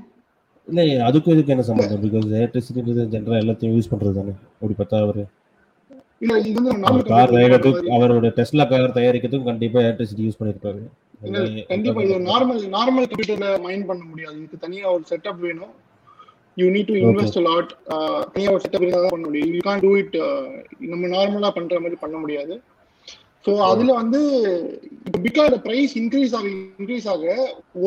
[0.67, 2.03] இல்ல அதுக்கும் இதுக்கு என்ன சம்பந்தம்?
[2.03, 5.23] பிகாஸ் எலக்ட்ரிசிட்டி ஜென்ரலா எல்லாத்தையும் யூஸ் பண்றது தானே அப்படி பார்த்தா அவரு
[6.23, 10.81] இல்ல இது வந்து கார் தயாரிக்கிறதுக்கு அவரோட டெஸ்லா கார் தயாரிக்கிறதுக்கும் கண்டிப்பா எலக்ட்ரிசிட்டி யூஸ் பண்ணிருப்பாரு.
[11.71, 12.01] கண்டிப்பா.
[12.05, 14.36] இது நார்மல் நார்மல் கம்ப்யூட்டர்ல மைண்ட் பண்ண முடியாது.
[14.39, 15.73] இதுக்கு தனியா ஒரு செட்டப் வேணும்.
[16.62, 17.71] You need to invest lot
[18.33, 19.51] தனியா ஒரு செட்டப் இருந்தா தான் பண்ண முடியும்.
[19.55, 20.17] யூ கான் டூ இட்
[20.93, 22.55] நம்ம நார்மலா பண்ற மாதிரி பண்ண முடியாது.
[23.45, 24.19] ஸோ அதுல வந்து
[25.05, 26.47] இப்போ பிட்காயின் பிரைஸ் இன்க்ரீஸ் ஆக
[26.81, 27.23] இன்க்ரீஸ் ஆக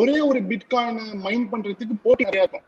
[0.01, 2.67] ஒரே ஒரு பிட்காயினை மைண்ட் பண்றதுக்கு போட்டி நிறைய இருக்கும்.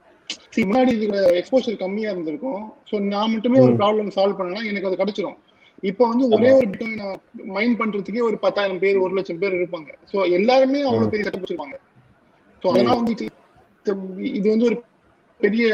[0.70, 2.62] முன்னாடி இதுல எக்ஸ்போஷர் கம்மியா இருந்திருக்கும்.
[2.90, 5.38] ஸோ நான் மட்டுமே ஒரு ப்ராப்ளம் சால்வ் பண்ணனா எனக்கு அது கிடைச்சிரும்.
[5.82, 7.08] இப்போ வந்து ஒரே ஒரு பிட்காயினை
[7.48, 9.90] மைண்ட் பண்றதுக்கே ஒரு பத்தாயிரம் பேர் ஒரு லட்சம் பேர் இருப்பாங்க.
[10.12, 11.76] ஸோ எல்லாருமே அவ்வளவு பெரிய செட்டப் வச்சிருப்பாங்க
[12.62, 13.12] ஸோ அதனால வந்து
[14.32, 14.78] இது- வந்து ஒரு
[15.40, 15.66] பெரிய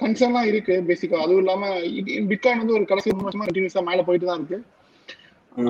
[0.00, 1.66] கன்சர்னா இருக்கு பேசிக்கா அதுவும் இல்லாம
[2.30, 4.58] பிட்காயின் வந்து ஒரு கடைசி மூணு வருஷமா கண்டினியூஸா மேல போயிட்டு தான் இருக்கு.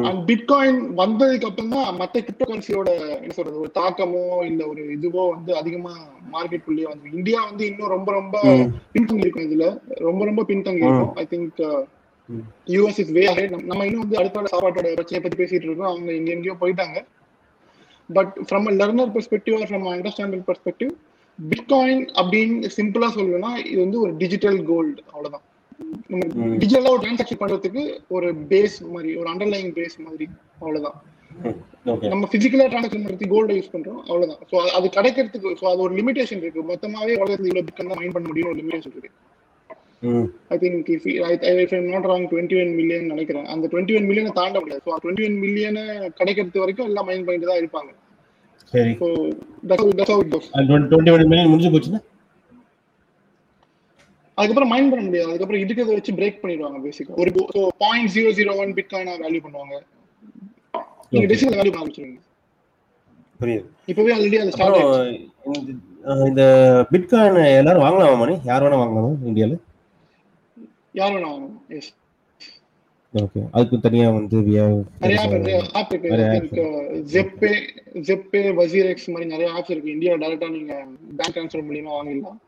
[0.06, 5.22] அண்ட் பிட்காயின் வந்ததுக்கு அப்புறம் தான் மத்த கிரிப்டோ கரன்சியோட என்ன சொல்றது ஒரு தாக்கமோ இல்ல ஒரு இதுவோ
[5.28, 5.92] வந்து அதிகமா
[6.32, 8.36] மார்க்கெட் குள்ளேயே வந்து இந்தியா வந்து இன்னும் ரொம்ப ரொம்ப
[8.94, 9.66] பின்தங்கி இருக்கும் இதுல.
[10.00, 11.14] ரொம்ப ரொம்ப பின்தங்கி இருக்கும்.
[11.14, 11.62] I think.
[12.66, 15.90] US is way நம்ம இன்னும் வந்து அடுத்த சாப்பாட்டோட பிரச்சனையை பத்தி பேசிட்டு இருக்கோம்.
[15.90, 16.98] அவங்க எங்க எங்கேயோ போயிட்டாங்க.
[18.10, 20.92] But from a learner perspective or from understanding perspective
[21.38, 25.44] bitcoin அப்படின்னு சிம்பிளா சொல்லணும்னா இது வந்து ஒரு டிஜிட்டல் கோல்டு அவ்வளவுதான்.
[26.08, 26.56] நம்ம.
[26.62, 30.26] டிஜிட்டலா ஒரு டிரான்சாக்ஷன் பண்றதுக்கு ஒரு பேஸ் மாதிரி ஒரு அண்டர்லைங் பேஸ் மாதிரி
[30.58, 30.96] அவ்வளவுதான்.
[32.12, 34.40] நம்ம பிசிக்கலா டிரான்சாக்ஷன் பண்றதுக்கு கோல்ட யூஸ் பண்றோம் அவ்வளவுதான்.
[34.50, 36.62] சோ அது கிடைக்கிறதுக்கு சோ அது ஒரு லிமிடேஷன் இருக்கு.
[36.62, 39.10] மொத்தமாவே உலகத்துல இவ்வளவு பிட்காயின் மைண்ட் பண்ண முடியும் ஒரு லிமிடேஷன் இருக்கு.
[40.54, 43.46] I think if if I'm not wrong twenty one million நினைக்கிறேன்.
[43.54, 44.82] அந்த டுவெண்ட்டி ஒன் மில்லியனை தாண்ட முடியாது.
[44.86, 45.84] ஸோ டுவெண்ட்டி ஒன் மில்லியனை
[46.20, 47.90] கிடைக்கிறது வரைக்கும் எல்லாம் மைண்ட் பண்ணிட்டு தான் இருப்பாங்க.
[48.74, 48.92] சரி.
[49.00, 49.08] So
[49.70, 50.48] that's how it goes
[50.92, 52.00] twenty one million முடிஞ்சு போச்சுன்னா?
[54.38, 55.30] அதுக்கப்புறம் மைண்ட் பண்ண முடியாது.
[55.30, 59.76] அதுக்கப்புறம் இருக்கிறத வச்சு பிரேக் பண்ணிடுவாங்க பேசிக்கா ஒரு so point zero zero one பிட்காயினா value பண்ணுவாங்க.
[61.12, 61.26] நீங்க.
[61.32, 62.20] டெசிஷன் வேல்யூ பண்ண ஆரம்பிச்சிருவீங்க
[63.40, 63.66] புரியுது.
[63.90, 64.78] இப்பவே ஆல்ரெடி அது ஸ்டார்ட்
[66.30, 66.42] இந்த
[66.92, 68.34] பிட்காயின் எல்லாரும் வாங்கலாமா மணி?
[68.50, 69.10] யார் வேணா வாங்கலாமா?
[69.30, 69.56] இந்தியால?
[70.98, 71.94] யார் வேணா வாங்கலாம் எஸ்
[73.14, 76.62] ஓகே அதுக்கு தனியா வந்து we have- நிறைய ஆப் ஆப் இருக்கு.
[77.12, 77.52] ஜெப்பே
[77.94, 79.90] ஜெப்பே வசீரெக்ஸ் மாதிரி நிறைய ஆப்ஸ் இருக்கு.
[79.90, 82.38] இந்தியாவில் டைரக்டா நீங்க பேங்க் ட்ரான்ஸ்ஃபர் மூலியமா வாங்கிடலாம்.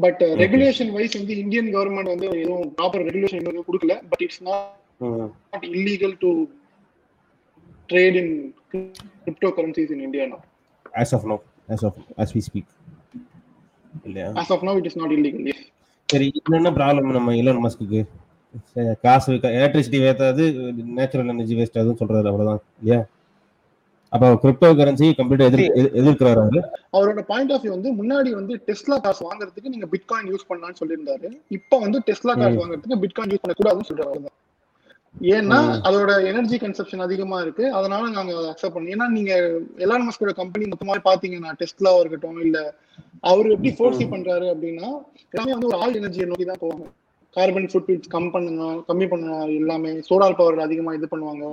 [0.00, 4.02] பட் ரெகுலேஷன் வைஸ் வந்து இந்தியன் கவர்மெண்ட் வந்து எதுவும் ப்ராப்பர் ரெகுலேஷன் எதுவும் கொடுக்கல.
[4.08, 4.42] But it's.
[4.42, 4.78] Not
[5.60, 6.44] illegal to
[7.88, 10.38] trade in crypto currencies in India now.
[10.98, 11.38] As of now
[11.70, 12.66] as of as we speak.
[14.04, 15.42] இல்லையா as of now it is not illegal.
[15.42, 15.60] Yes.
[16.10, 18.04] சரி இது என்ன problem நம்ம Elon மஸ்க்கு
[19.02, 23.04] காசு electricity வேத்தாது natural energy waste ஆகுதுன்னு சொல்றாரு அவ்வளவுதான் இல்லையா?
[24.08, 26.62] அப்ப கிரிப்டோ கரன்சி கம்ப்ளீட்டா எதிர் எதிர்- எதிர்க்கிறாரு அவரு.
[26.92, 31.40] அவரோட பாயிண்ட் ஆஃப் வியூ வந்து முன்னாடி வந்து டெஸ்லா காசு வாங்குறதுக்கு நீங்க பிட்காயின் யூஸ் பண்ணலாம்னு சொல்லியிருந்தாரு.
[31.48, 32.48] இப்போ வந்து டெஸ்லா காசு.
[32.48, 34.26] வாங்குறதுக்கு பிட்காயின் யூஸ் பண்ணக்கூடாதுன்னு சொல்றாரு.
[35.14, 35.58] ஏன்னா.
[35.88, 37.72] அதோட எனர்ஜி கன்சப்ஷன் அதிகமா இருக்கு.
[37.72, 38.92] அதனால நாங்க அக்செப்ட் பண்ணோம்.
[38.96, 39.32] ஏன்னா நீங்க
[39.76, 42.58] எலான் மஸ்கோட கம்பெனி மொத்தமாக பாத்தீங்கன்னா டெஸ்லாவா இருக்கட்டும் இல்ல
[43.20, 44.88] அவர் எப்படி ஃபோர்ஸி பண்றாரு அப்படின்னா
[45.32, 46.86] எல்லாமே வந்து ஒரு ஆல் எனர்ஜியை நோக்கி தான் போவாங்க
[47.36, 51.44] கார்பன் ஃபுட் பிரிண்ட்ஸ் கம் பண்ணுங்க கம்மி பண்ண எல்லாமே சோலார் பவர் அதிகமா இது பண்ணுவாங்க.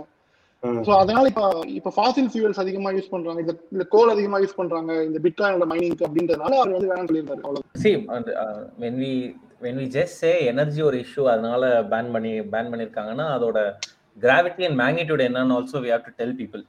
[0.85, 3.39] சோ அதனால இப்ப இப்ப ஃபாசில் ஃபியூல்ஸ் அதிகமா யூஸ் பண்றாங்க.
[3.41, 5.03] இந்த இந்த கோல் அதிகமா யூஸ் பண்றாங்க.
[5.03, 8.59] இந்த பிட்காயினோட மைனிங் அப்படின்றதுனால அவர் வந்து வேணாம்னு சொல்லியிருக்காரு அவ்வளவு see and, uh,
[9.61, 13.59] when we just say energy ஒரு இஷ்யூ அதனால பேன் பண்ணி பேன் பண்ணியிருக்காங்கன்னா அதோட
[14.17, 16.63] கிராவிட்டி அண்ட் மேக்னிடியூட் என்னன்னு also we have to tell people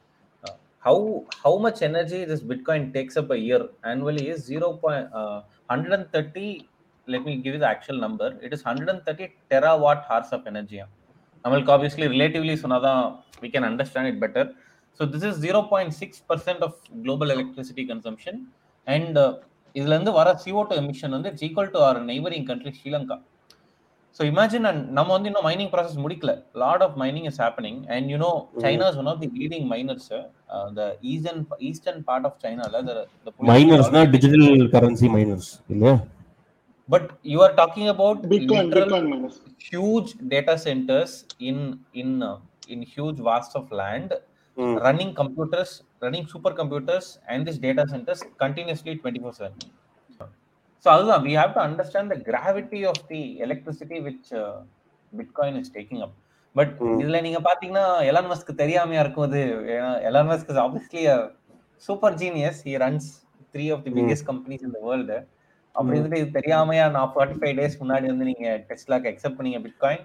[0.82, 1.04] how
[1.38, 5.08] how much energy this bitcoin takes up year annually is zero point
[5.72, 6.46] hundred and thirty
[7.08, 9.28] let me give the actual number it is hundred and thirty
[9.84, 10.86] terawatt hours of எனர்ஜியா
[11.44, 13.02] நம்மளுக்கு obviously relatively சொன்னால் தான்
[13.42, 14.48] we can understand it better
[15.00, 18.38] so this is zero point six percent of global electricity consumption
[18.86, 19.18] and
[19.74, 23.16] இதுல இருந்து வர CO2 two emission வந்து it's equal to our neighbouring country Sri Lanka
[24.20, 26.32] so imagine நம்ம வந்து இன்னும் mining process முடிக்கல.
[26.62, 28.30] Lot of mining is happening and you know
[28.64, 30.08] China is one of the leading miners
[30.78, 32.82] the eastern eastern part of சைனால
[33.50, 35.94] மைனர்ஸ்னா digital currency miners இல்லையா?
[36.88, 39.38] But you are talking about bitcoin bitcoin miners
[39.70, 41.12] huge data centers
[41.48, 41.56] in
[41.94, 42.36] in uh,
[42.68, 43.52] in huge vast
[46.02, 49.52] running computers running supercomputers and these data centers continuously 24 7
[50.86, 51.22] so அதுதான்.
[51.22, 54.56] We have to understand the gravity of the electricity which uh,
[55.12, 56.12] bitcoin is taking up.
[56.56, 56.70] But.
[56.94, 59.40] இதுல நீங்க பாத்தீங்கன்னா Elon Musk தெரியாமையா இருக்கும் அது
[60.08, 61.02] Elon Musk is obviously
[61.88, 63.08] super genius he runs
[63.54, 63.98] three of the hmm.
[63.98, 65.18] Biggest companies in the world
[65.74, 70.04] அப்படி இருந்துட்டு இது தெரியாமையா நான் ஃபார்ட்டி ஃபைவ் டேஸ் முன்னாடி வந்து நீங்க டெஸ்லாக்கு அக்செப்ட் பண்ணீங்க bitcoin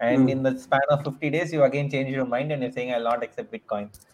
[0.00, 0.28] and hmm.
[0.34, 3.24] In the span of fifty days you again change your mind and say I not
[3.28, 4.13] accept bitcoin so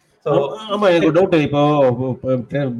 [0.70, 1.60] ஆமா எனக்கு டவுட் இப்போ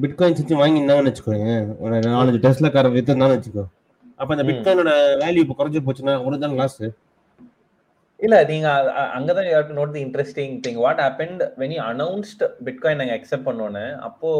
[0.02, 3.64] பிட்காயின் சுத்தி வாங்கினாங்கன்னு வச்சுக்கோங்க ஒரு நாலஞ்சு டெஸ்ட்ல கார வித்துனான்னு வச்சுக்கோ.
[4.20, 4.44] அப்ப அந்த.
[4.48, 4.90] பிட்காயினோட
[5.22, 6.76] வேல்யூ இப்போ குறைஞ்சு போச்சுன்னா தான் லாஸ்
[8.20, 8.68] இல்ல நீங்க
[9.16, 13.14] அங்கதான் you have to note the interesting thing what happened when you announced bitcoin நாங்க
[13.18, 14.30] அக்செப்ட் பண்ணோன்னு அப்போ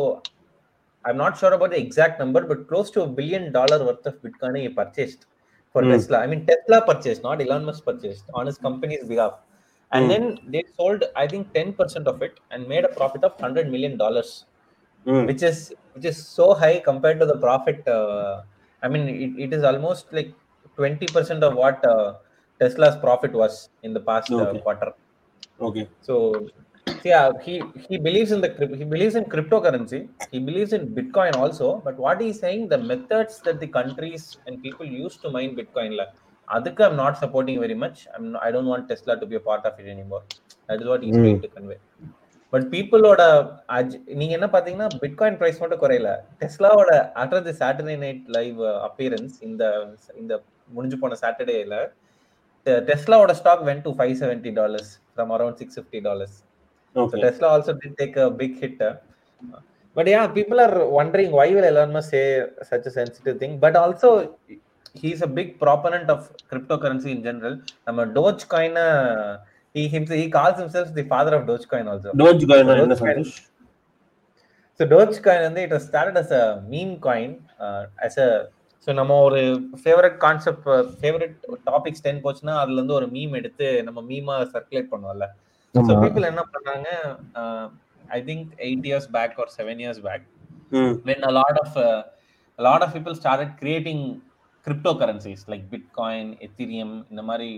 [1.04, 4.74] I not sure about the exact number but close to billion dollar worth of bitcoin
[4.80, 5.22] purchased
[5.74, 5.86] for.
[5.92, 9.34] Tesla I mean Tesla purchase not Elon Musk purchased on his company's behalf.
[9.96, 10.12] And Hmm.
[10.12, 10.24] then
[10.54, 14.30] they sold i think 10% of it and made a profit of 100 million dollars
[15.28, 15.58] which is
[15.94, 18.42] which is so high compared to the profit uh,
[18.82, 20.30] i mean it, it is almost like
[20.76, 22.08] 20% of what uh,
[22.60, 24.62] tesla's profit was in the past uh, Okay.
[24.64, 24.92] quarter
[25.66, 26.14] okay so
[27.10, 27.54] yeah he
[27.86, 28.50] he believes in the
[28.80, 30.00] he believes in cryptocurrency
[30.32, 34.62] he believes in bitcoin also but what he's saying the methods that the countries and
[34.66, 36.14] people use to mine bitcoin like
[36.56, 39.64] அதுக்கு i'm not supporting very much i'm i don't want tesla to be a part
[39.70, 40.22] of it anymore
[40.68, 41.24] that is what he's Mm.
[41.24, 41.78] trying to convey
[42.52, 43.22] but பீப்புளோட
[44.20, 46.10] நீங்க என்ன பாத்தீங்கன்னா bitcoin price மட்டும் குறையல
[46.40, 46.90] டெஸ்லாவோட
[47.22, 48.58] after the Saturday night live
[48.88, 49.62] appearance இந்த
[50.22, 50.32] இந்த
[50.76, 51.76] முடிஞ்சு போன சாட்டர்டேல
[52.88, 56.36] டெஸ்லாவோட stock went to five seventy dollars from around six fifty dollars
[56.96, 58.80] okay Tesla also did take a big hit.
[58.80, 58.94] uh,
[59.96, 62.24] But yeah, people are wondering why will Elon Musk say
[62.62, 62.92] such a
[64.94, 67.54] he's a big proponent of cryptocurrency in general.
[67.86, 68.74] I'm a Dogecoin.
[68.78, 69.38] Uh,
[69.74, 72.10] he himself he calls himself the father of Dogecoin also.
[72.50, 73.28] Dogecoin Dogecoin-
[74.80, 78.30] So Dogecoin வந்து it was started as a meme coin, uh, as a
[78.86, 79.40] so நம்ம ஒரு
[79.80, 80.68] favourite concept
[81.00, 81.34] favourite
[81.66, 85.26] topics ten போச்சுன்னா அதுல இருந்து ஒரு meme எடுத்து நம்ம மீமா சர்க்குலேட் பண்ணுவோம்ல
[85.74, 86.88] ஸோ பீப்புள் என்ன பண்ணாங்க
[88.08, 90.24] I think eight years back or seven years back
[90.72, 92.00] hmm when a lot of uh,
[92.58, 92.90] a lot of
[94.60, 97.50] creating cryptocurrencies like bitcoin ethereum இந்த மாதிரி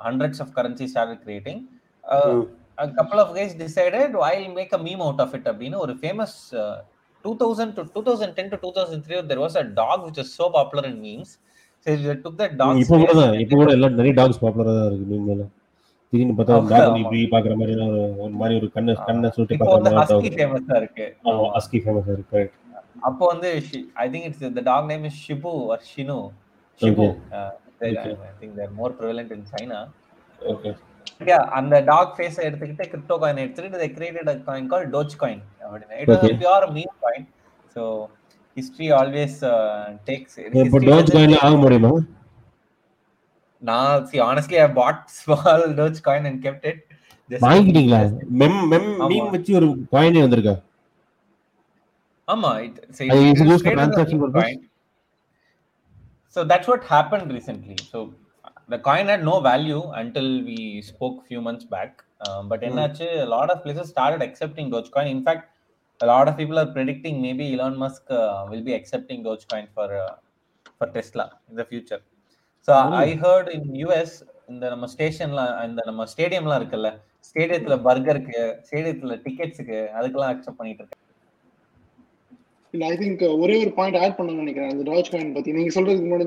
[0.00, 1.58] hundreds of currencies started creating
[2.04, 2.44] uh, ம்
[2.78, 6.32] a couple of guys decided i'll make a meme out of it அப்படின்னு ஒரு famous
[6.54, 6.76] uh,
[7.24, 11.30] 2000 to 2010 to 2003 there was a dog which was so popular in memes
[11.86, 14.88] so they took that dog இப்போ கூட தான் இப்போ கூட எல்லாம் நிறைய tax பாப்புலரா தான்
[14.90, 15.44] இருக்கு மீன் மேல
[16.12, 16.98] திடீர்னு பார்த்தா டாக்.
[17.02, 17.74] இப்படி பாக்குற மாதிரி
[18.24, 22.42] ஒரு மாதிரி ஒரு கண்ணை கண்ணை சுட்டி பாக்குற ஹஸ்கி மாதிரி ஃபேமஸா இருக்கு ஆமா அஸ்கி ஃபேமஸ் இருக்கு.
[23.08, 23.48] அப்போ வந்து
[24.02, 26.18] I think it's the dog name is Shibu or Shinu
[26.80, 27.06] Shibu
[27.86, 28.10] Okay.
[28.24, 29.78] I think they're more prevalent in China
[30.40, 30.70] okay
[31.28, 35.38] yeah அந்த டாக் ஃபேஸ் எடுத்துக்கிட்டு கிரிப்டோ காயின் எடுத்துக்கிட்டு they created a coin called doge coin
[35.64, 36.32] அப்படின்னு it was Okay.
[36.32, 37.22] a pure meme coin
[37.76, 37.82] so
[38.56, 39.76] history always uh,
[40.10, 41.92] takes இப்போ history Doge doesn't காயின்ல take- ஆக முடியுமா
[43.62, 46.80] நான் see honestly I bought small doge coin and kept it
[47.30, 48.00] Just- வாங்கிட்டீங்களா
[48.42, 49.08] மெம் மெம் ஆமா.
[49.12, 50.56] Meme வச்சு ஒரு காயினே வந்திருக்கா
[52.28, 52.70] ஆமா is
[53.42, 54.46] used for created as a transaction meme purpose?
[54.46, 54.60] coin.
[56.34, 57.98] So that's what happened recently so
[58.72, 61.92] the coin had no value until we spoke few months back
[62.26, 62.68] um, but Hmm.
[62.68, 65.44] என்னாச்சு a lot of places started accepting dogecoin in fact
[66.00, 69.88] a lot of people are predicting maybe Elon Musk uh, will be accepting Dogecoin for
[70.04, 70.14] uh,
[70.78, 72.00] for Tesla in the future.
[72.68, 72.72] So
[73.04, 74.12] I heard in US
[74.52, 76.88] இந்த நம்ம ஸ்டேஷன்லாம் இந்த நம்ம ஸ்டேடியம்லாம் இருக்குல்ல
[77.28, 81.03] ஸ்டேடியத்துல பர்கருக்கு ஸ்டேடியத்துல டிக்கெட்ஸுக்கு அதுக்கெல்லாம் accept பண்ணிட்டு இருக்கேன்
[82.74, 84.72] இல்ல I think ஒரே ஒரு பாயிண்ட் ஆட் பண்ண நினைக்கிறேன்.
[84.74, 85.50] இந்த டாஜ் காயின் பத்தி.
[85.58, 86.26] நீங்க சொல்றதுக்கு முன்னாடி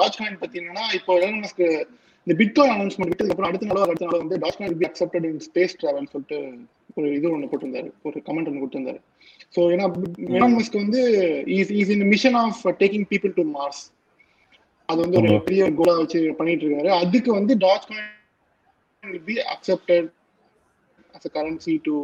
[0.00, 1.42] டாஜ் காயின் பத்தி என்னன்னா இப்போ எலன்
[2.26, 5.76] இந்த பிட்காயின் அனௌன்ஸ்மெண்ட் விட்டதுக்கு அப்புறம் அடுத்த நாளோ அடுத்த நாளோ வந்து Dogecoin be accepted in space
[5.80, 6.38] travel சொல்லிட்டு
[6.96, 7.88] ஒரு இது ஒன்று போட்டிருந்தாரு.
[8.06, 9.00] ஒரு கமெண்ட் ஒன்று கொடுத்திருந்தாரு
[9.54, 9.84] ஸோ ஏன்னா
[10.38, 11.02] எலன் மஸ்க் வந்து
[11.58, 13.82] is is in mission of taking people to Mars
[14.88, 16.90] அது வந்து ஒரு பெரிய கோலா வச்சு பண்ணிட்டு இருக்காரு.
[17.02, 17.54] அதுக்கு வந்து
[17.90, 20.08] Dogecoin be accepted
[21.16, 21.94] as a currency to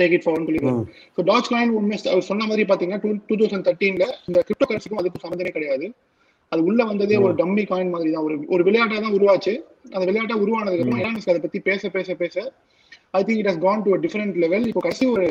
[0.00, 0.84] take it forward சொல்லிருக்காரு
[1.16, 5.02] ஸோ டாச் காயின் உண்மை அவர் சொன்ன மாதிரி பாத்தீங்கன்னா டூ டூ தௌசண்ட் தேர்ட்டீன்ல இந்த கிரிப்டோ கரன்சிக்கும்
[5.02, 5.86] அதுக்கு சம்மந்தமே கிடையாது.
[6.52, 8.24] அது உள்ள வந்ததே ஒரு டம்மி காயின் மாதிரி தான்.
[8.26, 9.52] ஒரு ஒரு விளையாட்டா தான் உருவாச்சு.
[9.94, 12.36] அந்த விளையாட்டா உருவானதுக்கு அப்புறம் அதை பத்தி பேச பேச பேச
[13.18, 15.26] I think it has gone to different level இப்போ கடைசி ஒரு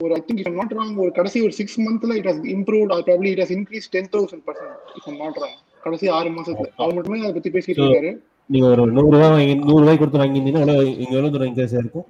[0.00, 3.04] ஒரு I think it not wrong ஒரு கடைசி ஒரு சிக்ஸ் மந்த்ல it has improve or
[3.08, 6.68] probably it has increase ten thousand percent it not wrong கடைசி ஆறு மாசத்துல.
[6.82, 8.12] அவர் மட்டுமே அதை பத்தி பேசிட்டு இருக்காரு.
[8.50, 12.06] நீங்க ஒரு நூறு ரூபாய் நூறு ரூபாய் கொடுத்து வாங்கியிருந்தீங்கன்னா இங்க எவ்வளவு தூரம் இன்க்ரீஸ் ஆயிருக்கும்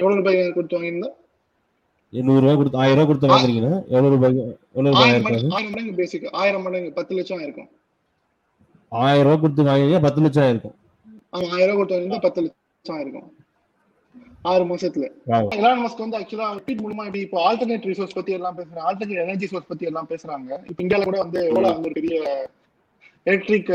[0.00, 1.10] எவ்வளவு ரூபாய் கொடுத்து வாங்கியிருந்தா?
[2.12, 4.34] நூறு ரூபாய் கொடுத்து ஆயிரம் ரூபாய் கொடுத்து வாங்குறீங்கன்னா எவ்வளவு ரூபாய்
[4.74, 7.70] எவ்வளவு ரூபாய் ஆயிரம் இருக்காது மடங்கு ஆயிரம் மடங்கு பேசிக் ஆயிரம் மடங்கு பத்து லட்சம் ஆயிருக்கும்.
[8.92, 10.76] ஆயிரம் ரூபாய் கொடுத்து வாங்கினீங்க பத்து லட்சம் ஆயிருக்கும்.
[11.34, 13.28] ஆயிரம் ரூபாய் கொடுத்து வாங்கியிருந்தா பத்து லட்சம் ஆயிருக்கும்.
[14.52, 15.06] ஆறு மாசத்துல.
[15.58, 19.46] எலான் மஸ்க் வந்து ஆக்சுவலா ட்வீட் மூலமா இப்படி இப்போ ஆல்டர்னேட் ரிசோர்ஸ் பத்தி எல்லாம் பேசுறாங்க ஆல்டர்னேட் எனர்ஜி
[19.52, 20.50] சோர்ஸ் பத்தி எல்லாம் பேசுறாங்க.
[20.70, 22.18] இப்போ இந்தியால கூட வந்து ஓலா வந்து பெரிய
[23.26, 23.70] electric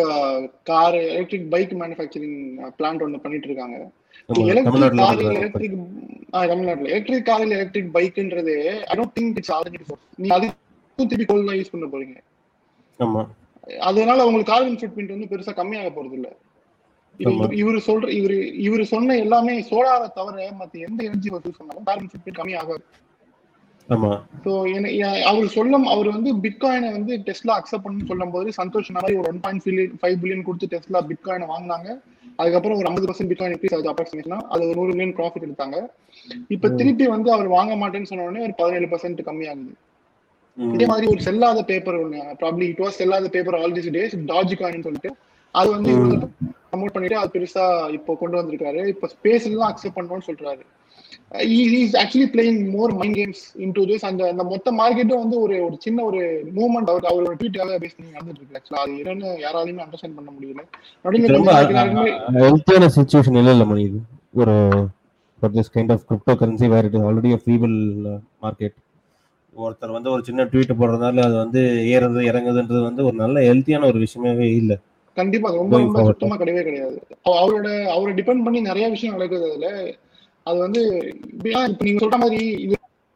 [0.64, 2.40] car electric bike manufacturing
[2.80, 3.78] plant ஒன்று பண்ணிட்டு இருக்காங்க
[4.52, 5.76] எலக்ட்ரிக் காரில் எலக்ட்ரிக்
[6.50, 8.56] தமிழ்நாட்டுல எலக்ட்ரிக் காரில் electric பைக்ன்றது
[8.92, 9.72] I don't think it's source
[10.22, 12.16] நீங்க அதுக்கும் திருப்பி கோல் தான் யூஸ் பண்ண போறீங்க.
[13.90, 16.30] அதனால உங்களுக்கு கார்பன் ஃபுட் பிரிண்ட் வந்து பெருசா கம்மியாக போறது இல்ல.
[17.62, 22.24] இவர் சொல்ற இவரு இவரு சொன்ன எல்லாமே சோலாரை தவிர மத்த எந்த எனர்ஜி யூஸ் பண்ணாலும் கார்பன் ஃபுட்
[22.26, 22.84] பிரிண்ட் கம்மியாகாது.
[24.44, 24.52] ஸோ
[25.30, 29.42] அவர் சொல்லும் அவர் வந்து பிட்காயினை வந்து டெஸ்லா அக்செப்ட் பண்ணு சொல்லும் போது சந்தோஷ் மாதிரி ஒரு one
[29.46, 31.90] point billion five billion கொடுத்து டெஸ்லா பிட்காயினை வாங்கினாங்க.
[32.40, 35.78] அதுக்கப்புறம் ஒரு ஐம்பது பர்சன்ட் பிட்காயின் இன்க்ரீஸ் ஆகுது அப்ராக்சிமேஷனா அது ஒரு நூறு மில்லியன் ப்ராஃபிட் எடுத்தாங்க.
[36.56, 39.74] இப்ப திருப்பி வந்து அவர் வாங்க மாட்டேன்னு சொன்ன உடனே ஒரு பதினேழு பர்சன்ட் கம்மியாகுது.
[40.58, 44.16] இதே மாதிரி ஒரு செல்லாத பேப்பர் ஒண்ணு ப்ராப்ளி இட் வாஸ் செல்லாத paper all this days
[44.62, 45.12] dogecoin சொல்லிட்டு
[45.56, 45.92] அது வந்து
[46.72, 47.64] ப்ரமோட் பண்ணிட்டு அது பெருசா
[47.98, 48.82] இப்போ கொண்டு வந்திருக்காரு.
[48.94, 50.64] இப்போ ஸ்பேஸ்ல தான் அக்செப்ட் பண்ணணும்னு சொல்றாரு
[51.78, 55.56] is actually playing more mind games in to this அந்த அந்த மொத்த மார்க்கெட்டும் வந்து ஒரு
[55.66, 56.22] ஒரு சின்ன ஒரு
[56.58, 58.58] மூவ்மெண்ட் அவருக்கு அவரோட ட்வீட்டாக பேஸ் பண்ணி நடந்துட்டு இருக்கு.
[58.60, 60.64] ஆக்சுவலா அது என்னன்னு யாராலையுமே அண்டர்ஸ்டாண்ட் பண்ண முடியல.
[61.06, 64.00] நடுவில் சுச்சுவேஷன் இல்ல இல்ல மணி இது.
[64.42, 64.56] ஒரு
[65.42, 66.06] for this kind of
[66.42, 67.76] cryptocurrency where it already feeble
[68.46, 68.78] market
[69.54, 71.62] ஒருத்தர் வந்து ஒரு சின்ன ட்வீட் போடுறதுனால அது வந்து
[71.94, 74.74] ஏறுறது இறங்குதுன்றது வந்து ஒரு நல்ல ஹெல்த்தியான ஒரு விஷயமாவே இல்ல.
[75.20, 76.04] கண்டிப்பா ரொம்ப ரொம்ப.
[76.04, 77.08] சுத்தமா கிடையவே கிடையாது.
[77.24, 79.94] அவ- அவரோட அவரை டிபெண்ட் பண்ணி நிறைய விஷயம் நடக்குது அதுல.
[80.44, 81.14] அது வந்து
[81.80, 82.76] நீங்க சொல்ற மாதிரி இது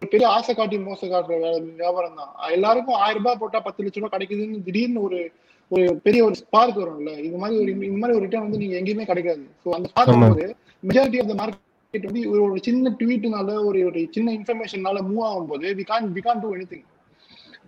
[0.09, 2.51] பெரிய ஆசை காட்டி மோச காட்டுற வியாபாரம் தான்.
[2.51, 5.31] எல்லாருக்கும் ஆயிரம் ரூபாய் போட்டா பத்து லட்ச ரூபாய் கிடைக்குதுன்னு திடீர்னு ஒரு
[5.69, 7.17] ஒரு பெரிய ஒரு ஸ்பார்க் வரும்ல.
[7.23, 9.47] இது மாதிரி ஒரு இந்த மாதிரி ஒரு ரிட்டர்ன் வந்து நீங்க எங்கேயுமே கிடைக்காது.
[9.65, 10.09] ஸோ அந்த ஸ்பார்க்.
[10.09, 10.55] வரும்போது
[10.87, 15.83] மெஜாரிட்டி ஆஃப் த மார்க்கெட் வந்து ஒரு சின்ன ட்வீட்னால ஒரு ஒரு சின்ன இன்ஃபர்மேஷனால மூவ் ஆகும்போது we
[15.83, 16.83] can we can do any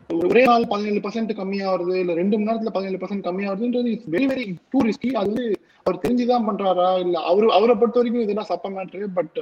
[0.10, 4.44] ஒரே நாள் பதினேழு பர்சன்ட் கம்மியாகிறது இல்ல ரெண்டு மணி நேரத்துல பதினேழு percent கம்மியாகுதுன்றது it's very very
[4.74, 5.46] too risky அது வந்து
[5.86, 9.36] அவர் தெரிஞ்சுதான் பண்றாரா இல்ல அவரு அவரை பொறுத்த வரைக்கும் இதெல்லாம் சப்ப மேட்ரு பட்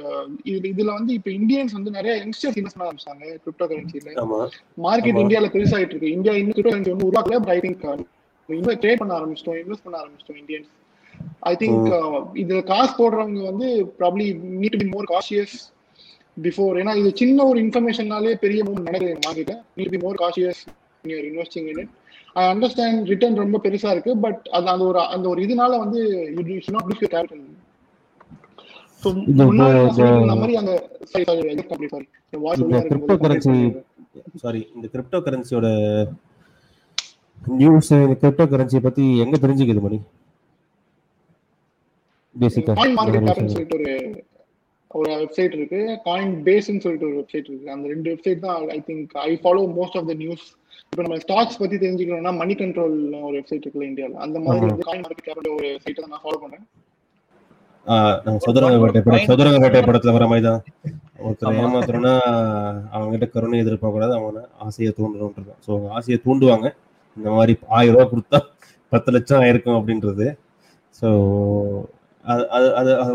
[0.44, 4.08] இது இதுல வந்து இப்ப இந்தியன்ஸ் வந்து நிறைய யங்ஸ்டர்ஸ் இன்வெஸ்ட் பண்ண ஆரம்பிச்சாங்க கிரிப்டோ கரன்சில
[4.84, 5.20] மார்க்கெட்.
[5.22, 7.84] இந்தியால பெருசாயிட்டு இருக்கு இந்தியா இன்னும் கிரிப்டோ கரன்சி வந்து உருவாக்கல but I think
[8.48, 10.70] invest trade பண்ண ஆரம்பிச்சிட்டோம் இன்வெஸ்ட் பண்ண ஆரம்பிச்சிட்டோம் இந்தியன்ஸ்
[11.48, 11.88] ஐ திங்க்
[12.42, 13.68] இதுல காசு போடுறவங்க வந்து
[14.00, 14.26] probably
[14.60, 15.56] need be more cautious
[16.36, 20.62] before ஏன்னா இது சின்ன ஒரு இன்ஃபர்மேஷன்னாலே பெரிய மூவ் நடக்குது மார்க்கெட்ல need be more cautious
[21.04, 21.92] your investing in it
[22.36, 26.00] I understand return ரொம்ப பெருசா இருக்கு பட் அது அந்த ஒரு அந்த ஒரு இதனால வந்து
[26.36, 27.44] you should not capital
[29.02, 29.08] so
[29.40, 30.02] முன்னாடி
[30.34, 30.72] மாதிரி அந்த
[31.10, 31.40] sorry sorry
[31.94, 32.06] sorry
[33.24, 33.56] cryptocurrency
[34.42, 35.68] sorry இந்த கிரிப்டோ கரன்சியோட
[37.54, 39.98] நியூஸ் இந்த கிரிப்டோ கரன்சியை பத்தி எங்க தெரிஞ்சுக்குது மணி?
[42.36, 43.90] பேசிக்கா மார்க்கெட் சொல்லிட்டு ஒரு
[44.94, 45.80] ஒரு வெப்சைட் இருக்கு.
[46.06, 47.72] காயின் பேஸ்னு சொல்லிட்டு ஒரு வெப்சைட் இருக்கு.
[47.74, 50.44] அந்த ரெண்டு வெப்சைட் தான் I think I follow most of the news
[50.84, 52.96] இப்போ நம்ம ஸ்டாக்ஸ் பத்தி தெரிஞ்சுக்கணும்னா மணி கண்ட்ரோல்
[53.28, 54.66] ஒரு வெப்சைட் இருக்குல்ல இந்தியாவில் அந்த மாதிரி.
[54.66, 56.64] வந்து காயின் மார்க்கெட் கேப்ல ஒரு வெப்சைட்டை தான் நான் ஃபாலோ பண்றேன்.
[58.26, 60.60] நாங்க சதுரங்க வேட்டை படம் சதுரங்க வேட்டை படத்துல வர மாதிரி தான்
[61.24, 61.64] ஒருத்தர் ஆமா.
[61.64, 62.14] ஏமாத்துறோம்னா
[62.94, 64.14] அவங்க கிட்ட கருணை எதிர்பார்க்க கூடாது.
[64.18, 66.68] அவங்க ஆசையை தூண்டணும்ன்றது ஸோ ஆசையை தூண்டுவாங்க.
[67.16, 68.38] இந்த மாதிரி ஆயிரம் ரூபாய் கொடுத்தா
[68.92, 70.26] பத்து லட்சம் ஆயிருக்கும் அப்படின்றது.
[71.00, 71.08] ஸோ
[72.24, 73.12] அது அது அது அது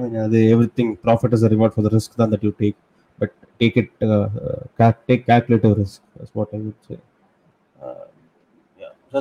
[0.00, 0.38] I mean, அது
[0.76, 2.78] everything profit is reward for the risk தான் that you take
[3.18, 3.90] but take it
[5.08, 6.02] take calculative risk
[6.38, 6.98] what I would say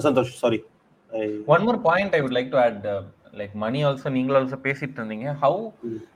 [0.08, 0.62] Santosh sorry
[1.48, 3.00] One more point I would like to add, uh,
[3.40, 5.28] like money also நீங்களும் also பேசிட்டு இருந்தீங்க.
[5.42, 5.60] How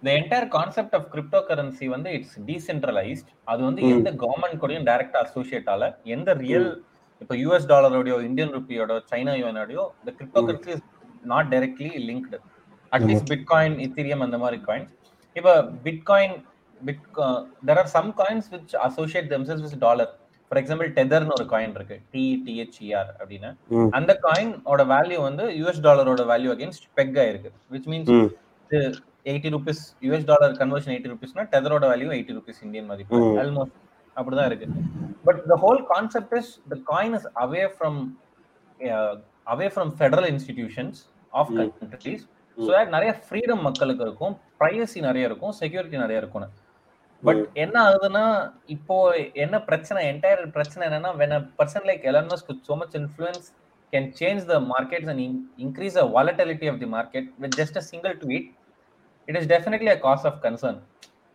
[0.04, 1.08] the entire concept of
[1.48, 3.92] cryptocurrency வந்து it's decentralised அது வந்து ம்.
[3.94, 5.84] எந்த government கூடயும் டைரக்டா அசோசியேட் ஆல
[6.16, 6.70] எந்த ரியல்
[7.22, 10.42] இப்போ யூஎஸ் டாலரோடயோ இந்தியன் ருப்பியோட China யுவனோடயோ the crypto.
[10.48, 10.86] Currency is
[11.26, 12.40] not directly linked
[12.96, 14.92] at least bitcoin Ethereum அந்த மாதிரி காயின்ஸ்
[15.36, 15.54] இப்போ
[15.86, 16.36] bitcoin
[16.82, 17.06] bit
[17.68, 20.12] there are some coins which associate themselves with dollar
[20.48, 21.96] for example டெதர்னு ஒரு காயின் இருக்கு.
[22.14, 23.50] T E T H E R அப்படின்னு.
[23.98, 28.12] அந்த காயினோட value வந்து US டாலரோட வேல்யூ அகேன்ஸ்ட் பெக் ஆயிருக்கு which means.
[29.32, 33.22] Eighty rupees US dollar conversion eighty ருபீஸ்னா டெதரோட value eighty rupees Indian மதிப்பு.
[33.44, 33.78] ஆல்மோஸ்ட்
[34.16, 34.68] அப்படிதான் இருக்கு.
[35.28, 38.00] But the whole concept is the coin is away from
[39.54, 41.00] away from federal institutions
[41.42, 41.52] of.
[41.82, 42.26] Countries
[42.58, 44.34] so நிறைய freedom மக்களுக்கு இருக்கும்.
[44.60, 45.52] Privacy நிறைய இருக்கும்.
[45.52, 46.46] Security நிறைய இருக்கும்
[47.24, 48.24] பட் என்ன ஆகுதுன்னா
[48.66, 48.96] இப்போ
[49.34, 53.46] என்ன பிரச்சனை என்டையர் பிரச்சனை என்னன்னா when a person like Elon Musk with so much influence
[53.94, 57.82] can change the markets and in- increase the volatility of the market with just a
[57.82, 58.46] single tweet
[59.28, 60.78] it is definitely a cause of concern.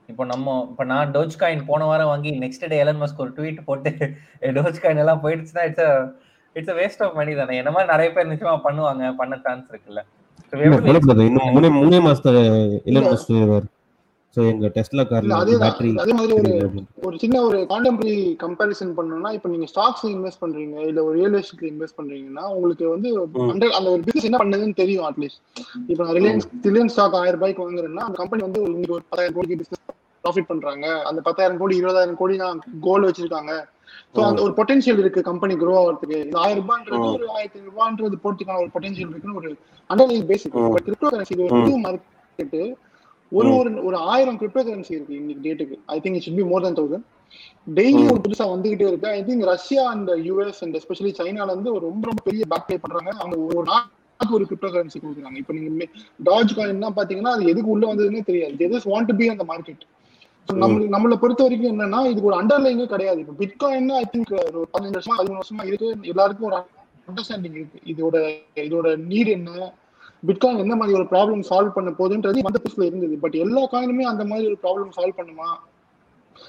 [0.08, 3.64] இப்போ நம்ம இப்போ நான் Doge coin போன வாரம் வாங்கி next day Elon Musk ஒரு tweet
[3.64, 3.90] போட்டு
[4.58, 6.14] Doge coin எல்லாம் போயிடுச்சுன்னா it's
[6.56, 7.56] it's waste of money தானே.
[7.56, 10.02] என்ன மாதிரி நிறைய பேர் நிச்சயமா பண்ணுவாங்க பண்ண சான்ஸ் இருக்குல்ல.
[11.24, 12.38] இன்னும் மூணே மூணே மாசத்துல.
[12.84, 13.32] இலன் மஸ்க்
[14.36, 16.50] சோ எங்க டெஸ்லா கார்ல அதே பேட்டரி அதே மாதிரி ஒரு
[17.02, 21.68] ஒரு சின்ன ஒரு கான்டெம்பரரி கம்பேரிசன் பண்ணணும்னா இப்போ நீங்க ஸ்டாக்ஸ் இன்வெஸ்ட் பண்றீங்க இல்ல ஒரு ரியல் எஸ்டேட்ல
[21.68, 23.48] இன்வெஸ்ட் பண்றீங்கன்னா உங்களுக்கு வந்து ம்.
[23.48, 25.40] under- அந்த ஒரு பிசினஸ் என்ன பண்ணுதுன்னு தெரியும் அட்லீஸ்ட்
[25.88, 29.56] இப்போ நான் ரிலையன்ஸ் ரிலையன்ஸ் ஸ்டாக் ஆயிரம் ரூபாய்க்கு வாங்குறேன்னா அந்த கம்பெனி வந்து இன்னைக்கு ஒரு பத்தாயிரம் கோடிக்கு
[29.56, 29.84] பிசினஸ்
[30.24, 30.86] ப்ராஃபிட் பண்றாங்க.
[31.02, 33.52] அந்த பத்தாயிரம் கோடி இருபதாயிரம் கோடி தான் கோல் வச்சிருக்காங்க.
[34.14, 37.06] ஸோ அந்த ஒரு பொட்டன்ஷியல் இருக்கு கம்பெனி க்ரோ ஆகிறதுக்கு இந்த ஆயிரம் ரூபான்றது.
[37.16, 39.50] ஒரு ஆயிரத்தி ரூபான்றது போறதுக்கான ஒரு பொட்டன்ஷியல் இருக்குன்னு ஒரு
[39.90, 40.56] underline basic.
[40.74, 41.48] But crypto currency இது.
[41.54, 42.56] புது மார்க்கெட்
[43.32, 43.48] ஒரு.
[43.58, 46.76] ஒரு ஒரு ஆயிரம் கிரிப்டோ கரன்சி இருக்கு இன்னைக்கு டேட்டுக்கு I think it should be more than
[46.80, 47.06] thousand
[47.78, 48.02] daily.
[48.12, 49.08] ஒரு புதுசா வந்துகிட்டே இருக்கு.
[49.18, 52.78] I think Russia and US and especially சைனால இருந்து ஒரு ரொம்ப ரொம்ப பெரிய பேக் பே
[52.84, 53.10] பண்றாங்க.
[53.22, 55.38] அவங்க ஒரு நாட்டுக்கு ஒரு கிரிப்டோ கரன்சி கொடுக்குறாங்க.
[55.42, 55.88] இப்போ நீங்க
[56.30, 58.56] டாஜ் காயின் பாத்தீங்கன்னா அது எதுக்கு உள்ள வந்ததுன்னே தெரியாது.
[58.74, 59.84] Just want to be அந்த மார்க்கெட்
[60.62, 63.18] நம்ம நம்மளை பொறுத்த வரைக்கும் என்னன்னா இதுக்கு ஒரு அண்டர்லைனே கிடையாது.
[63.22, 65.88] இப்போ பிட்காயின் ஐ திங்க் ஒரு பதினஞ்சு வருஷமா பதிமூணு வருஷமா இருக்கு.
[66.12, 66.58] எல்லாருக்கும் ஒரு
[67.10, 67.78] அண்டர்ஸ்டாண்டிங் இருக்கு.
[67.92, 68.16] இதோட
[68.66, 69.72] இதோட நீட் என்ன?
[70.28, 73.16] பிட்காயின் என்ன மாதிரி ஒரு ப்ராப்ளம் சால்வ் பண்ண போகுதுன்றது மத்த புதுசுல இருந்தது.
[73.24, 75.50] பட் எல்லா காயினுமே அந்த மாதிரி ஒரு ப்ராப்ளம் சால்வ் பண்ணுமா?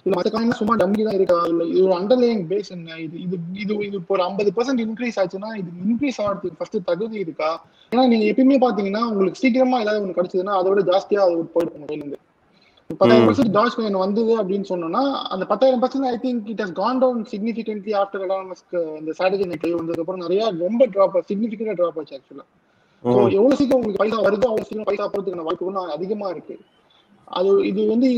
[0.05, 1.37] இல்ல மத்த காயின் சும்மா டம்மி தான் இருக்கா?
[1.51, 2.97] இல்ல இது ஒரு அண்டர்லைங் பேஸ் என்ன?
[3.05, 7.19] இது இது இது இது இப்போ ஒரு ஐம்பது பர்சன்ட் இன்க்ரீஸ் ஆச்சுன்னா இது இன்க்ரீஸ் ஆகிறதுக்கு ஃபர்ஸ்ட் தகுதி
[7.25, 7.51] இருக்கா?
[7.91, 11.85] ஏன்னா நீங்க எப்பயுமே பாத்தீங்கன்னா உங்களுக்கு சீக்கிரமா ஏதாவது ஒன்று கிடைச்சதுன்னா அதை விட ஜாஸ்தியா அது போயிடும்.
[11.97, 12.17] உங்க
[12.89, 15.01] பத்தாயிரம் பர்சன்ட் டாஜ் காயின் வந்தது அப்படின்னு சொன்னோம்னா
[15.33, 19.71] அந்த பத்தாயிரம் percent I think it has gone down significantly after எலானஸ்க்கு இந்த ஸ்ட்ராட்டஜி கை
[19.73, 22.45] வந்ததுக்கு அப்புறம் நிறைய ரொம்ப ட்ராப் சிக்னிஃபிகண்டா ட்ராப் ஆச்சு ஆக்சுவலா
[23.03, 26.55] ஸோ எவ்வளவு சீக்கிரம் உங்களுக்கு பைசா வருதோ அவ்வளவு சீக்கிரம் பைசா போறதுக்கான வாய்ப்பு அதிகமா இருக்கு.
[27.27, 28.09] அது இது வந்து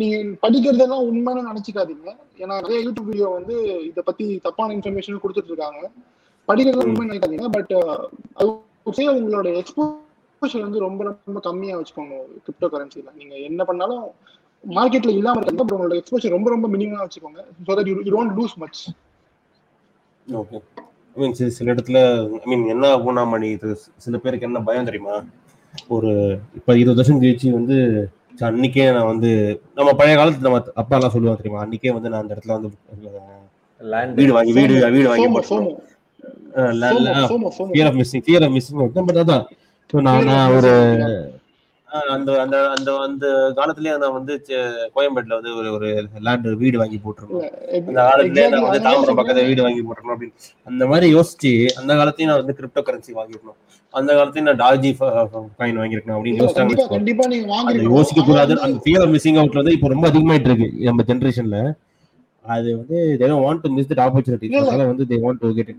[0.00, 2.08] நீங்க படிக்கிறதெல்லாம் உண்மைன்னு நினைச்சுக்காதீங்க.
[2.42, 3.54] ஏன்னா நிறைய யூடியூப் வீடியோ வந்து
[3.88, 5.80] இத பத்தி தப்பான இன்ஃபர்மேஷன் கொடுத்துட்டு இருக்காங்க.
[6.48, 7.48] படிக்கிறது உண்மை நினைக்காதீங்க.
[7.56, 7.72] பட்
[8.38, 8.50] அது
[9.20, 9.48] உங்களோட
[10.44, 14.04] எக்ஸ்போஷர் வந்து ரொம்ப ரொம்ப கம்மியா வச்சுக்கோங்க கிரிப்டோ கரன்சில நீங்க என்ன பண்ணாலும்
[14.64, 18.54] மார்க்கெட்ல இல்லாம இருக்காங்க பட் உங்களோட எக்ஸ்போஷர் ரொம்ப ரொம்ப மினிமமா வச்சுக்கோங்க so that you don't lose
[18.62, 18.80] much
[20.26, 20.58] okay
[21.16, 22.00] I mean சில இடத்துல
[22.36, 23.70] ஐ மீன் என்ன ஆகும்னா மணி இது
[24.04, 25.14] சில பேருக்கு என்ன பயம் தெரியுமா?
[25.92, 26.10] ஒரு
[26.58, 27.76] இப்ப இருபது வருஷம் கழிச்சு வந்து
[28.46, 29.30] அன்னைக்கே நான் வந்து
[29.78, 31.62] நம்ம பழைய காலத்துல நம்ம அப்பா எல்லாம் சொல்லுவாங்க தெரியுமா?
[31.64, 32.70] அன்னைக்கே வந்து நான் அந்த இடத்துல வந்து
[33.80, 35.28] லேண்ட் வீடு வாங்கி வீடு வீடு வாங்கி
[39.02, 39.44] பட் அதான்
[39.90, 41.32] நான் ஒரு
[42.10, 44.44] அந்த அந்த அந்த அந்த காலத்திலேயே நான் வந்து
[44.94, 49.62] கோயம்பேட்டுல வந்து ஒரு ஒரு லேண்ட் வீடு வாங்கி போட்டிருக்கோம் அந்த காலத்திலேயே நான் வந்து தாம்பரம் பக்கத்துல வீடு
[49.62, 50.32] வாங்கி போட்டிருக்கணும் அப்படின்னு.
[50.64, 53.58] அந்த மாதிரி யோசிச்சு அந்த காலத்தையும் நான் வந்து கிரிப்டோ கரன்சி வாங்கிருக்கணும்
[53.90, 57.82] அந்த காலத்தையும் நான் டாஜி காயின் வாங்கியிருக்கணும் அப்படின்னு யோசிச்சாங்க.
[57.82, 60.72] யோசிக்க கூடாது அந்த ஃபியர் ஆஃப் மிஸ்ஸிங் அவுட்ல வந்து இப்போ ரொம்ப அதிகமாயிட்டு இருக்கு.
[60.78, 61.72] நம்ம ஜென்ரேஷன்ல
[62.42, 64.44] அது வந்து they don't want to miss that opportunity.
[64.44, 64.68] இல்ல, இல்ல.
[64.68, 65.76] அதனால வந்து they want to get it.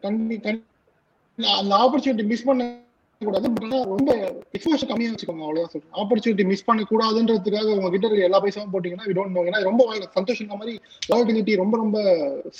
[0.00, 2.78] கண்டி கண்டி- அந்த ஆப்பர்ச்சுனிட்டி மிஸ் பண்ண
[3.20, 3.48] கூடாது
[3.90, 4.10] ரொம்ப
[4.56, 5.94] எக்ஸ்போஷர் கம்மியா வச்சுக்கோங்க அவ்வளவுதான் சொல்றேன்.
[6.02, 9.82] ஆப்பர்ச்சுனிட்டி மிஸ் பண்ண கூடாதுன்றதுக்காக உங்க கிட்ட இருக்க எல்லா பைசாவும் போட்டீங்கன்னா வி டோன்ட் நோ ஏன்னா ரொம்ப
[10.16, 10.74] சந்தோஷம் மாதிரி
[11.12, 11.98] லாபிலிட்டி ரொம்ப ரொம்ப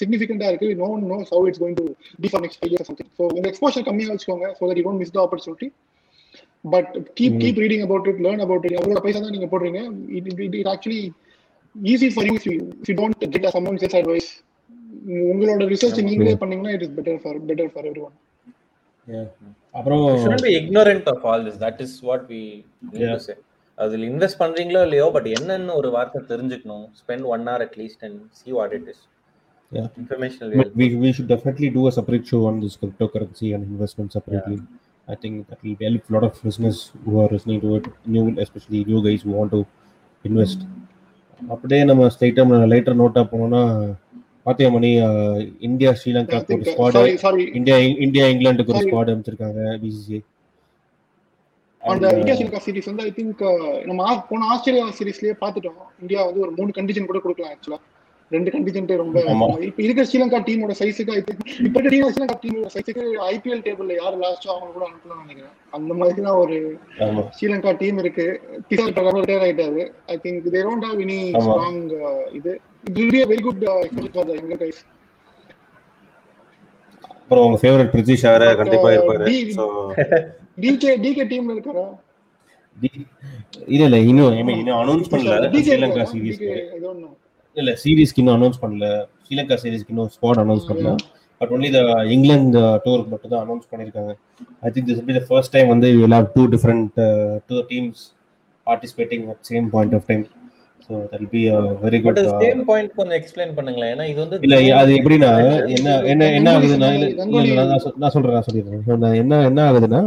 [0.01, 0.69] சிக்னிஃபிகண்டா இருக்கு.
[0.83, 1.87] No one know how it's going to
[2.23, 5.15] be for next years something so உங்க எக்ஸ்போஷர் கம்மியா வச்சுக்கோங்க so that you don't miss
[5.17, 5.69] the opportunity
[6.65, 7.39] but keep.
[7.43, 9.83] Keep reading about it learn about it எவ்வளவு பைசா தான் நீங்க போடுறீங்க?
[10.19, 11.03] It it actually
[11.75, 12.37] easy for you
[12.89, 14.31] you don't get a someone else's advice
[15.31, 18.17] உங்களோட research நீங்களே பண்ணீங்கன்னா it is better for better for everyone
[19.75, 22.43] அப்புறம் shouldn't be ignorant of all this that is what we
[22.91, 23.15] need Yeah.
[23.15, 23.37] to say
[23.79, 28.17] அதுல invest பண்றீங்களோ இல்லையோ but என்னன்னு ஒரு வார்த்தை தெரிஞ்சுக்கணும் spend one hour at least and
[28.41, 28.99] see what it is
[29.73, 29.89] Yeah.
[30.03, 30.79] information will But help.
[30.81, 34.59] we, we should definitely do a separate show on this cryptocurrency and investment separately.
[35.09, 38.25] I think that will help a lot of listeners who are listening to it, new,
[38.39, 39.61] especially new guys who want to
[40.25, 40.61] invest.
[41.51, 42.09] அப்படியே நம்ம
[42.67, 43.63] lighter NOTA போனோம்னா
[44.47, 44.91] பாத்தியா மணி
[45.61, 46.99] India Sri Lanka ஒரு squad
[47.55, 48.85] India India இங்கிலாந்துக்கு ஒரு.
[48.85, 50.19] Squad அமைச்சிருக்காங்க BCG
[51.83, 53.43] அந்த India Sri Lanka series வந்து ஐ திங்க்
[53.85, 57.81] நம்ம ஆ- போன ஆஸ்திரேலியா சீரிஸ்லயே பார்த்துட்டோம் இந்தியா வந்து ஒரு மூணு கண்டிஷன் கூட கொடுக்கலாம் ஆக்சுவலா
[58.31, 59.17] ரெண்டு கண்டிஷன்ட்டே ரொம்ப.
[59.61, 64.19] இப்ப இருக்கிற ஸ்ரீலங்கா டீமோட சைஸுக்கு ஐ திங்க் இப்ப இருக்கிற ஸ்ரீலங்கா டீமோட சைஸுக்கு ஐபிஎல் டேபிள்ல யார்
[64.19, 65.55] லாஸ்டோ அவங்க கூட அனுப்பலாம்னு நினைக்கிறேன்.
[65.71, 66.57] அந்த மாதிரி தான் ஒரு
[67.31, 68.27] ஸ்ரீலங்கா டீம் இருக்கு.
[68.69, 69.83] கிசால் பிரகாரம் ரிட்டையர் ஆயிட்டாரு.
[70.07, 71.19] I think they don't have any.
[71.41, 71.81] Strong
[72.33, 72.55] இது.
[72.85, 73.27] A
[74.57, 74.81] கைஸ்
[77.13, 79.25] அப்புறம் உங்க ஃபேவரட் பிரித்திஷ் வேற கண்டிப்பா இருப்பாரு.
[79.25, 79.65] டி- ஸோ
[80.61, 81.85] டிகே டிகே டீம்ல இருக்காரா?
[83.67, 85.35] இல்ல இல்ல இன்னும் இன்னும் அனௌன்ஸ் பண்ணல.
[85.63, 86.05] ஸ்ரீலங்கா
[87.01, 87.09] நோ
[87.57, 88.87] இல்ல சீரிஸ்க்கு இன்னும் அனௌன்ஸ் பண்ணல.
[89.25, 90.91] ஸ்ரீலங்கா சீரிஸ்க்கு இன்னும் ஸ்குவாட் அனௌன்ஸ் பண்ணல.
[91.39, 94.13] பட் ஒன்லி த இங்கிலாந்து டூருக்கு மட்டும் தான் அனௌன்ஸ் பண்ணிருக்காங்க.
[94.61, 96.99] ஐ think this be the first time வந்து you have two different
[97.47, 98.03] two teams
[98.67, 100.25] participating at same point of time
[100.91, 101.41] so that be
[101.83, 103.91] very but good same point கொஞ்சம் explain பண்ணுங்களேன்.
[103.95, 105.33] ஏன்னா இது வந்து இல்ல அது எப்படின்னா
[105.77, 106.89] என்ன என்ன என்ன ஆகுதுன்னா
[107.49, 109.03] இல்ல நான் சொல்றேன் நான் சொல்லிடுறேன்.
[109.05, 110.01] நான் என்ன என்ன ஆகுதுன்னா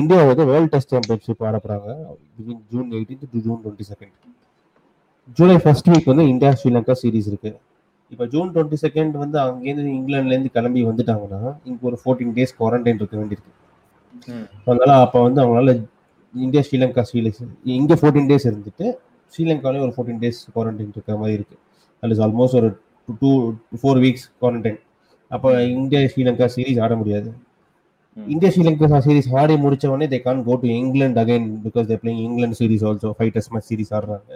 [0.00, 1.88] இந்தியா வந்து வேர்ல்ட் டெஸ்ட் சாம்பியன்ஷிப் ஆட போறாங்க.
[2.72, 4.14] June eighteen to June twenty second
[5.38, 7.50] July first week வந்து இந்தியா ஸ்ரீலங்கா சீரிஸ் இருக்கு.
[8.12, 13.16] இப்போ ஜூன் டுவெண்ட்டி செகண்ட் வந்து அங்கேருந்து இங்கிலாந்துலேருந்து கிளம்பி வந்துட்டாங்கன்னா இங்க ஒரு ஃபோர்டீன் டேஸ் குவாரண்டைன் இருக்க
[13.20, 13.52] வேண்டியிருக்கு.
[14.66, 15.72] அதனால அப்போ வந்து அவங்களால
[16.34, 17.42] இந்தியா ஸ்ரீலங்கா சீரிஸ்
[17.80, 18.86] இங்கே ஃபோர்டீன் டேஸ் இருந்துட்டு
[19.32, 21.56] ஸ்ரீலங்காலே ஒரு ஃபோர்டீன் டேஸ் குவாரண்டைன் இருக்கிற மாதிரி இருக்கு.
[22.02, 22.68] அது இஸ் ஆல்மோஸ்ட் ஒரு
[23.20, 23.30] டூ
[23.82, 24.78] ஃபோர் வீக்ஸ் குவாரண்டைன்
[25.30, 27.28] அப்போ இந்தியா ஸ்ரீலங்கா சீரிஸ் ஆட முடியாது.
[28.16, 28.26] ம்.
[28.34, 32.22] இந்தியா ஸ்ரீலங்கா சீரிஸ் ஆடி முடிச்ச உடனே they can go to England again because they playing
[32.26, 34.30] England series also five test match series ஆடுறாங்க.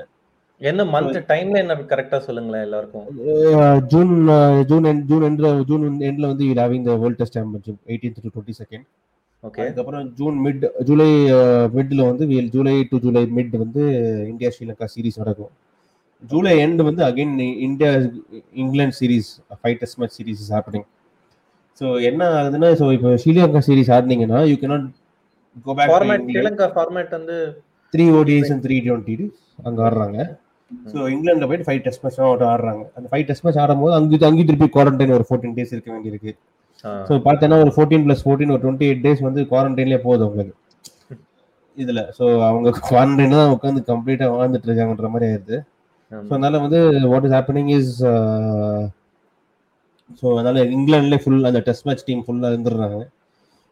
[0.61, 3.07] என்ன மந்த் டைம்ல என்ன கரெக்டா சொல்லுங்களேன் எல்லாருக்கும்?
[3.93, 4.11] ஜூன்
[4.71, 8.33] ஜூன் எண்ட் ஜூன் எண்ட்ல ஜூன் எண்ட்ல வந்து you having the world test championship eighteenth to
[8.35, 8.87] twenty second
[9.49, 9.61] okay.
[9.65, 11.09] அதுக்கப்புறம் ஜூன் மிட் ஜூலை
[11.77, 12.25] மிட்ல வந்து
[12.55, 13.83] ஜூலை டு ஜூலை மிட் வந்து
[14.33, 15.53] இந்தியா ஸ்ரீலங்கா சீரிஸ் நடக்கும்.
[16.33, 17.35] ஜூலை எண்ட் வந்து again
[17.67, 17.91] India
[18.63, 19.31] England series
[19.61, 20.87] five test match series is happening
[21.81, 24.87] so என்ன ஆகுதுன்னா so இப்போ Sri Lanka series ஆடினீங்கன்னா you cannot
[25.67, 27.37] go format back Sri Lanka format வந்து
[27.95, 29.17] three ODIs and three twenty
[29.69, 30.19] அங்கே ஆடுறாங்க.
[30.93, 32.21] So இங்கிலாந்துல போயிட்டு ஃபைவ் டெஸ்ட் மேட்ச்
[32.53, 32.83] ஆடுறாங்க.
[32.99, 36.33] அந்த ஃபைவ் டெஸ்ட் மேட்ச் ஆடும்போது அங்கே அங்கே திருப்பி குவாரண்டைன் ஒரு ஃபோர்டீன் டேஸ் இருக்க வேண்டியிருக்கு.
[37.09, 40.57] ஸோ பார்த்தேன்னா ஒரு ஃபோர்டீன் ப்ளஸ் ஃபோர்டீன் ஒரு டுவெண்ட்டி எயிட் டேஸ் வந்து குவாரண்டைன்லேயே போகுது அவங்களுக்கு
[41.77, 42.03] இதில்.
[42.17, 45.59] ஸோ அவங்க குவாரண்டைன் தான் உட்காந்து கம்ப்ளீட்டாக வாழ்ந்துட்டு இருக்காங்கன்ற மாதிரி ஆயிடுது.
[46.13, 46.79] ஸோ அதனால வந்து
[47.13, 47.93] what is happening is
[50.21, 53.01] so அதனால இங்கிலாந்துலேயே ஃபுல் அந்த டெஸ்ட் மேட்ச் டீம் ஃபுல்லாக இருந்துடுறாங்க.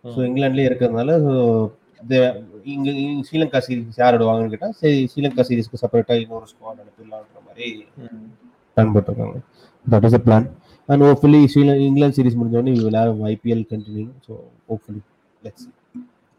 [0.04, 1.32] ஸோ இங்கிலாந்துலேயே இருக்கிறதுனால ஸோ
[2.74, 2.92] இங்கே
[3.28, 7.68] ஸ்ரீலங்கா சீரிஸ் யார் ஆடுவாங்கன்னு கேட்டால் சரி ஸ்ரீலங்கா சீரிஸ்க்கு செப்பரேட்டாக இன்னொரு ஸ்குவாட் அனுப்பிடலான்ற மாதிரி.
[8.76, 9.38] பிளான் போட்டிருக்காங்க.
[9.86, 10.46] That is a plan
[10.88, 14.32] and hopefully Sri Lanka England series முடிஞ்சோடனே we will have IPL continue so
[14.70, 15.02] hopefully
[15.42, 15.66] let's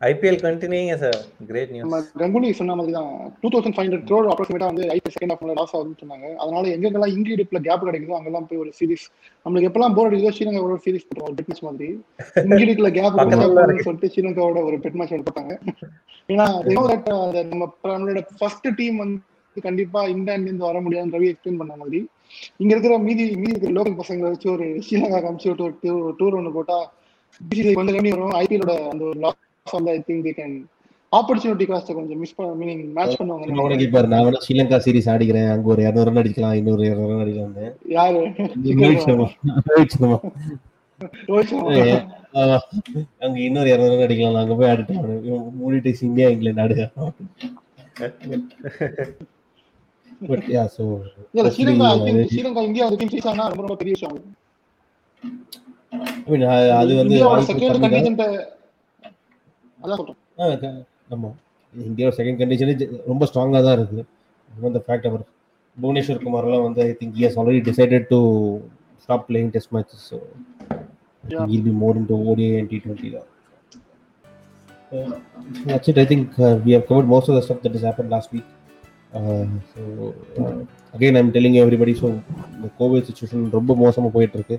[0.02, 1.04] IPL continuing is
[1.48, 3.10] great நம்ம நியூஸ் கங்குலி சொன்ன மாதிரி தான்
[3.42, 6.28] two thousand five hundred crore அப்ராக்சிமேட்டா வந்து ஐபி செகண்ட் ஹாஃப்ல லாஸ் ஆகுதுன்னு சொன்னாங்க.
[6.44, 9.06] அதனால எங்கெங்கெல்லாம் இங்கிலீடிப்ல கேப் கிடைக்குதோ அங்கெல்லாம் போய் ஒரு சீரிஸ்
[9.46, 11.90] நம்மளுக்கு எப்பெல்லாம் போர் அடிக்குதோ ஸ்ரீலங்காவோட ஒரு சீரிஸ் போட்டுருவோம் பெட் மேட்ச் மாதிரி.
[12.98, 15.54] கேப் பக்கத்துல தான் கிடைக்கும் சொல்லிட்டு ஸ்ரீலங்காவோட ஒரு பெட் மேட்ச் போட்டாங்க
[16.30, 16.48] ஏன்னா
[17.52, 19.20] நம்ம நம்மளோட ஃபர்ஸ்ட் டீம் வந்து
[19.68, 22.00] கண்டிப்பா இங்கிலாந்துல இருந்து வர முடியாதுன்னு ரவி எக்ஸ்பிளைன் பண்ண மாதிரி.
[22.62, 25.76] இங்க இருக்கிற மீதி மீதி இருக்கிற லோக்கல் பசங்களை வச்சு ஒரு ஸ்ரீலங்கா காமிச்சு ஒரு
[26.20, 26.80] டூர் ஒன்று போட்டா
[27.78, 28.36] கொஞ்சம் கம்மி வரும்?
[28.42, 30.58] ஐபிஎலோட அந்த ஒரு லாஸ் வந்து I think they can
[31.12, 35.48] opportunity cost கொஞ்சம் மிஸ் பண்ண மீனிங் மேட்ச் பண்ணுவாங்க கூட கேட்பாரு நான் வேணா ஸ்ரீலங்கா சீரிஸ் ஆடிக்கிறேன்.
[35.54, 37.56] அங்க ஒரு இரநூறு ரன் அடிக்கலாம் இன்னொரு இரநூறு ரன் அடிக்கலாம்
[37.98, 38.20] யாரு?
[38.82, 39.06] ரோஹித்
[39.96, 40.18] சர்மா.
[43.26, 44.42] அங்க இன்னொரு இரநூறு ரன் அடிக்கலாம்.
[44.44, 44.96] அங்க போய் ஆடிட்டு
[45.62, 46.84] மூடிட்டு இந்தியா இங்கிலாந்து ஆடுக
[50.22, 50.84] பட் யா ஸோ
[51.34, 54.16] இல்ல Sri Lanka I think Sri Lanka India ஒரு டீம் சீஸ் ஆனா ரொம்ப ரொம்ப பெரிய விஷயம்
[56.80, 57.84] அது வந்து இந்தியாவோட வாய்ப்பு செகண்ட் கம்மி தான்.
[57.86, 58.22] கண்டிஜென்ட்
[59.80, 60.84] அதான் சொல்றேன் ஆ, க-
[61.16, 61.30] ஆமா
[61.74, 62.76] இந்தியாவோட செகண்ட் கண்டிஷனே
[63.08, 64.02] ரொம்ப ஸ்ட்ராங்கா தான் இருக்கு
[64.52, 65.24] அந்த ஃபேக்ட் அவர்
[65.78, 68.20] புவனேஸ்வர் குமார்லாம் வந்து I think has already decided to
[69.04, 70.20] stop playing test matches so
[71.24, 71.42] Yeah.
[71.48, 73.24] he'll be more into ODI and T20 now.
[74.92, 75.10] Uh,
[75.66, 75.98] that's it.
[75.98, 78.46] I think uh, we have covered most of the stuff that has happened last week.
[79.72, 79.82] So
[80.96, 82.08] again I'm telling everybody so
[82.56, 84.58] இந்த Covid situation ரொம்ப மோசமாக போயிட்டுருக்கு.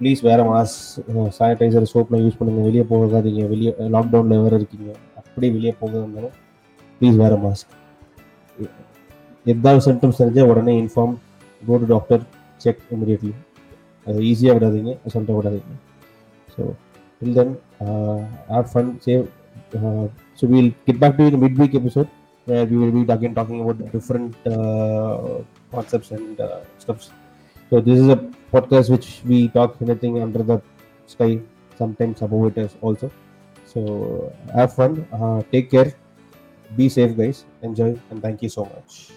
[0.00, 0.74] Please வேறு mass
[1.36, 3.42] sanitiser சோப்லாம் use பண்ணுங்கள் வெளியே போகாதீங்க.
[3.52, 4.90] வெளியே uh, லாக்டவுனில் வேறு இருக்கீங்க.
[5.20, 6.34] அப்படியே வெளியே போக இருந்தாலும்
[7.00, 7.72] ப்ளீஸ் வேறு மாஸ்க்
[9.46, 11.14] எதாவது சிம்டம்ஸ் தெரிஞ்சால் உடனே inform
[11.62, 12.22] go to doctor
[12.64, 13.32] check immediately
[14.06, 14.92] அது ஈஸியாக விடாதீங்க.
[15.14, 15.74] சொல்லிட்டு விடாதீங்க.
[16.54, 16.62] So
[17.20, 17.52] till then
[18.52, 19.24] have fun save
[20.38, 22.10] so we'll get back to mid week episode
[22.46, 27.10] where we will be again talking about different uh, concepts and uh, stuffs.
[27.70, 28.16] So this is a
[28.52, 30.62] podcast which we talk anything under the
[31.06, 31.40] sky,
[31.76, 33.10] sometimes above it as also.
[33.64, 35.92] So have fun, uh, take care,
[36.76, 39.15] be safe, guys, enjoy, and thank you so much.